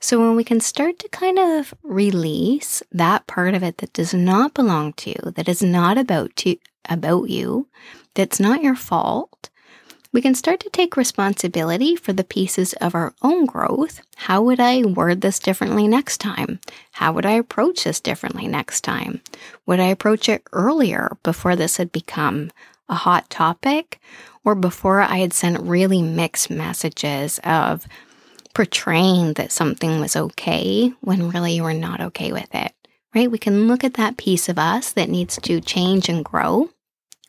So 0.00 0.18
when 0.18 0.36
we 0.36 0.44
can 0.44 0.60
start 0.60 0.98
to 0.98 1.08
kind 1.08 1.38
of 1.38 1.72
release 1.82 2.82
that 2.92 3.26
part 3.26 3.54
of 3.54 3.62
it 3.62 3.78
that 3.78 3.92
does 3.92 4.12
not 4.12 4.54
belong 4.54 4.92
to 4.94 5.10
you, 5.10 5.30
that 5.32 5.48
is 5.48 5.62
not 5.62 5.96
about 5.96 6.34
to, 6.36 6.56
about 6.88 7.30
you, 7.30 7.68
that's 8.14 8.40
not 8.40 8.62
your 8.62 8.76
fault, 8.76 9.50
we 10.12 10.20
can 10.20 10.34
start 10.34 10.60
to 10.60 10.70
take 10.70 10.96
responsibility 10.98 11.96
for 11.96 12.12
the 12.12 12.22
pieces 12.22 12.74
of 12.74 12.94
our 12.94 13.14
own 13.22 13.46
growth. 13.46 14.02
How 14.16 14.42
would 14.42 14.60
I 14.60 14.84
word 14.84 15.22
this 15.22 15.38
differently 15.38 15.88
next 15.88 16.18
time? 16.18 16.60
How 16.92 17.12
would 17.12 17.24
I 17.24 17.32
approach 17.32 17.84
this 17.84 17.98
differently 17.98 18.46
next 18.46 18.82
time? 18.82 19.22
Would 19.64 19.80
I 19.80 19.86
approach 19.86 20.28
it 20.28 20.42
earlier 20.52 21.16
before 21.22 21.56
this 21.56 21.78
had 21.78 21.92
become 21.92 22.50
a 22.90 22.94
hot 22.94 23.30
topic 23.30 24.00
or 24.44 24.54
before 24.54 25.00
I 25.00 25.16
had 25.16 25.32
sent 25.32 25.60
really 25.60 26.02
mixed 26.02 26.50
messages 26.50 27.40
of 27.42 27.86
portraying 28.52 29.32
that 29.34 29.50
something 29.50 29.98
was 29.98 30.14
okay 30.14 30.92
when 31.00 31.30
really 31.30 31.54
you 31.54 31.62
were 31.62 31.72
not 31.72 32.02
okay 32.02 32.32
with 32.32 32.54
it? 32.54 32.74
Right? 33.14 33.30
We 33.30 33.38
can 33.38 33.68
look 33.68 33.84
at 33.84 33.94
that 33.94 34.16
piece 34.16 34.48
of 34.48 34.58
us 34.58 34.92
that 34.92 35.10
needs 35.10 35.38
to 35.42 35.60
change 35.60 36.08
and 36.08 36.24
grow 36.24 36.70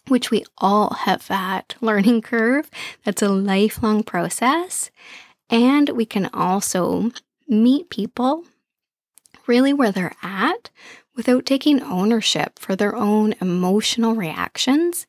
which 0.08 0.32
we 0.32 0.44
all 0.58 0.94
have 0.94 1.28
that 1.28 1.76
learning 1.82 2.22
curve. 2.22 2.70
That's 3.04 3.22
a 3.22 3.30
lifelong 3.30 4.04
process. 4.04 4.92
And 5.50 5.90
we 5.90 6.06
can 6.06 6.30
also 6.34 7.12
meet 7.48 7.90
people 7.90 8.44
really 9.46 9.74
where 9.74 9.92
they're 9.92 10.16
at 10.24 10.70
without 11.16 11.46
taking 11.46 11.82
ownership 11.84 12.58
for 12.58 12.76
their 12.76 12.96
own 12.96 13.36
emotional 13.40 14.16
reactions, 14.16 15.06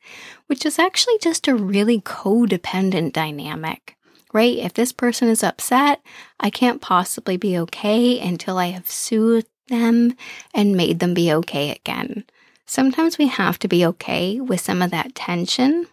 which 0.47 0.65
is 0.65 0.77
actually 0.77 1.17
just 1.19 1.47
a 1.47 1.55
really 1.55 1.99
codependent 2.01 3.13
dynamic, 3.13 3.95
right? 4.33 4.57
If 4.57 4.73
this 4.73 4.91
person 4.91 5.29
is 5.29 5.41
upset, 5.41 6.01
I 6.39 6.49
can't 6.51 6.81
possibly 6.81 7.37
be 7.37 7.57
okay 7.59 8.19
until 8.19 8.57
I 8.57 8.67
have 8.67 8.89
soothed 8.89 9.47
them 9.67 10.15
and 10.53 10.75
made 10.75 10.99
them 10.99 11.13
be 11.13 11.31
okay 11.31 11.71
again 11.71 12.23
sometimes 12.65 13.17
we 13.17 13.27
have 13.27 13.59
to 13.59 13.67
be 13.67 13.85
okay 13.85 14.39
with 14.39 14.59
some 14.59 14.81
of 14.81 14.91
that 14.91 15.15
tension 15.15 15.87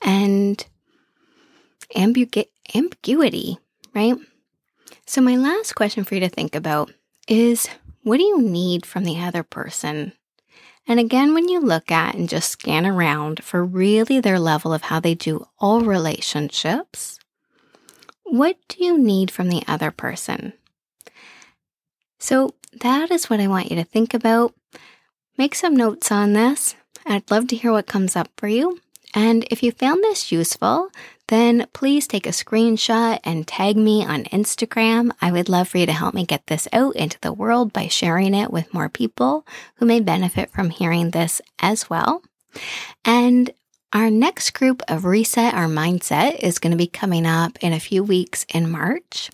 and 0.00 0.66
ambigu- 1.94 2.48
ambiguity, 2.74 3.58
right? 3.94 4.16
So, 5.06 5.20
my 5.20 5.36
last 5.36 5.74
question 5.74 6.04
for 6.04 6.14
you 6.14 6.20
to 6.20 6.28
think 6.28 6.54
about 6.54 6.92
is 7.28 7.68
what 8.02 8.16
do 8.16 8.24
you 8.24 8.40
need 8.42 8.84
from 8.86 9.04
the 9.04 9.18
other 9.18 9.42
person? 9.42 10.12
And 10.88 10.98
again, 10.98 11.34
when 11.34 11.48
you 11.48 11.60
look 11.60 11.92
at 11.92 12.16
and 12.16 12.28
just 12.28 12.50
scan 12.50 12.84
around 12.84 13.44
for 13.44 13.64
really 13.64 14.18
their 14.18 14.40
level 14.40 14.74
of 14.74 14.82
how 14.82 14.98
they 14.98 15.14
do 15.14 15.46
all 15.60 15.82
relationships, 15.82 17.20
what 18.24 18.56
do 18.68 18.84
you 18.84 18.98
need 18.98 19.30
from 19.30 19.48
the 19.48 19.62
other 19.68 19.92
person? 19.92 20.54
So, 22.18 22.50
that 22.80 23.10
is 23.10 23.28
what 23.28 23.40
I 23.40 23.48
want 23.48 23.70
you 23.70 23.76
to 23.76 23.84
think 23.84 24.14
about. 24.14 24.54
Make 25.38 25.54
some 25.54 25.76
notes 25.76 26.10
on 26.10 26.32
this. 26.32 26.74
I'd 27.06 27.30
love 27.30 27.48
to 27.48 27.56
hear 27.56 27.72
what 27.72 27.86
comes 27.86 28.16
up 28.16 28.28
for 28.36 28.48
you. 28.48 28.78
And 29.14 29.46
if 29.50 29.62
you 29.62 29.72
found 29.72 30.02
this 30.02 30.32
useful, 30.32 30.88
then 31.28 31.66
please 31.72 32.06
take 32.06 32.26
a 32.26 32.30
screenshot 32.30 33.20
and 33.24 33.46
tag 33.46 33.76
me 33.76 34.04
on 34.04 34.24
Instagram. 34.24 35.12
I 35.20 35.32
would 35.32 35.48
love 35.48 35.68
for 35.68 35.78
you 35.78 35.86
to 35.86 35.92
help 35.92 36.14
me 36.14 36.24
get 36.24 36.46
this 36.46 36.66
out 36.72 36.96
into 36.96 37.18
the 37.20 37.32
world 37.32 37.72
by 37.72 37.88
sharing 37.88 38.34
it 38.34 38.50
with 38.50 38.72
more 38.72 38.88
people 38.88 39.46
who 39.76 39.86
may 39.86 40.00
benefit 40.00 40.50
from 40.50 40.70
hearing 40.70 41.10
this 41.10 41.40
as 41.58 41.90
well. 41.90 42.22
And 43.04 43.50
our 43.92 44.10
next 44.10 44.52
group 44.52 44.82
of 44.88 45.04
Reset 45.04 45.52
Our 45.52 45.66
Mindset 45.66 46.38
is 46.40 46.58
going 46.58 46.70
to 46.70 46.76
be 46.78 46.86
coming 46.86 47.26
up 47.26 47.58
in 47.60 47.74
a 47.74 47.80
few 47.80 48.02
weeks 48.02 48.46
in 48.54 48.70
March. 48.70 49.30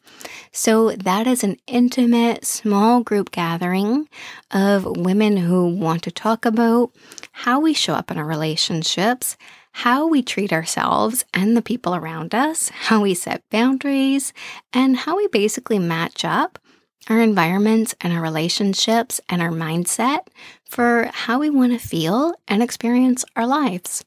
So, 0.50 0.90
that 0.90 1.28
is 1.28 1.44
an 1.44 1.58
intimate, 1.68 2.44
small 2.44 3.02
group 3.02 3.30
gathering 3.30 4.08
of 4.50 4.84
women 4.84 5.36
who 5.36 5.68
want 5.68 6.02
to 6.04 6.10
talk 6.10 6.44
about 6.44 6.90
how 7.30 7.60
we 7.60 7.72
show 7.72 7.94
up 7.94 8.10
in 8.10 8.18
our 8.18 8.24
relationships, 8.24 9.36
how 9.70 10.08
we 10.08 10.22
treat 10.22 10.52
ourselves 10.52 11.24
and 11.32 11.56
the 11.56 11.62
people 11.62 11.94
around 11.94 12.34
us, 12.34 12.70
how 12.70 13.02
we 13.02 13.14
set 13.14 13.48
boundaries, 13.50 14.32
and 14.72 14.96
how 14.96 15.16
we 15.16 15.28
basically 15.28 15.78
match 15.78 16.24
up 16.24 16.58
our 17.08 17.20
environments 17.20 17.94
and 18.00 18.12
our 18.12 18.20
relationships 18.20 19.20
and 19.28 19.40
our 19.40 19.50
mindset 19.50 20.26
for 20.64 21.10
how 21.12 21.38
we 21.38 21.50
want 21.50 21.72
to 21.72 21.86
feel 21.86 22.34
and 22.46 22.62
experience 22.62 23.24
our 23.36 23.46
lives. 23.46 24.04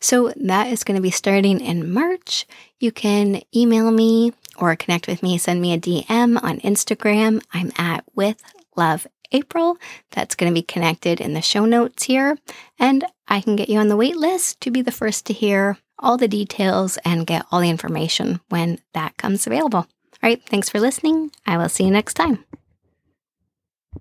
So 0.00 0.32
that 0.36 0.68
is 0.68 0.84
going 0.84 0.96
to 0.96 1.02
be 1.02 1.10
starting 1.10 1.60
in 1.60 1.92
March. 1.92 2.46
You 2.78 2.92
can 2.92 3.42
email 3.54 3.90
me 3.90 4.32
or 4.58 4.76
connect 4.76 5.06
with 5.06 5.22
me, 5.22 5.38
send 5.38 5.60
me 5.62 5.72
a 5.72 5.78
DM 5.78 6.42
on 6.42 6.60
Instagram. 6.60 7.42
I'm 7.52 7.72
at 7.78 8.04
with 8.14 8.42
love 8.76 9.06
April. 9.32 9.78
That's 10.10 10.34
going 10.34 10.52
to 10.52 10.54
be 10.54 10.62
connected 10.62 11.20
in 11.20 11.32
the 11.32 11.40
show 11.40 11.64
notes 11.64 12.04
here. 12.04 12.38
And 12.78 13.04
I 13.28 13.40
can 13.40 13.56
get 13.56 13.68
you 13.68 13.78
on 13.78 13.88
the 13.88 13.96
wait 13.96 14.16
list 14.16 14.60
to 14.60 14.70
be 14.70 14.82
the 14.82 14.92
first 14.92 15.26
to 15.26 15.32
hear 15.32 15.78
all 15.98 16.16
the 16.16 16.28
details 16.28 16.98
and 17.04 17.26
get 17.26 17.46
all 17.50 17.60
the 17.60 17.70
information 17.70 18.40
when 18.48 18.78
that 18.92 19.16
comes 19.16 19.46
available. 19.46 19.86
All 20.22 20.30
right, 20.30 20.42
thanks 20.46 20.68
for 20.68 20.78
listening. 20.78 21.32
I 21.46 21.56
will 21.56 21.68
see 21.68 21.84
you 21.84 21.90
next 21.90 22.14
time. 22.14 22.44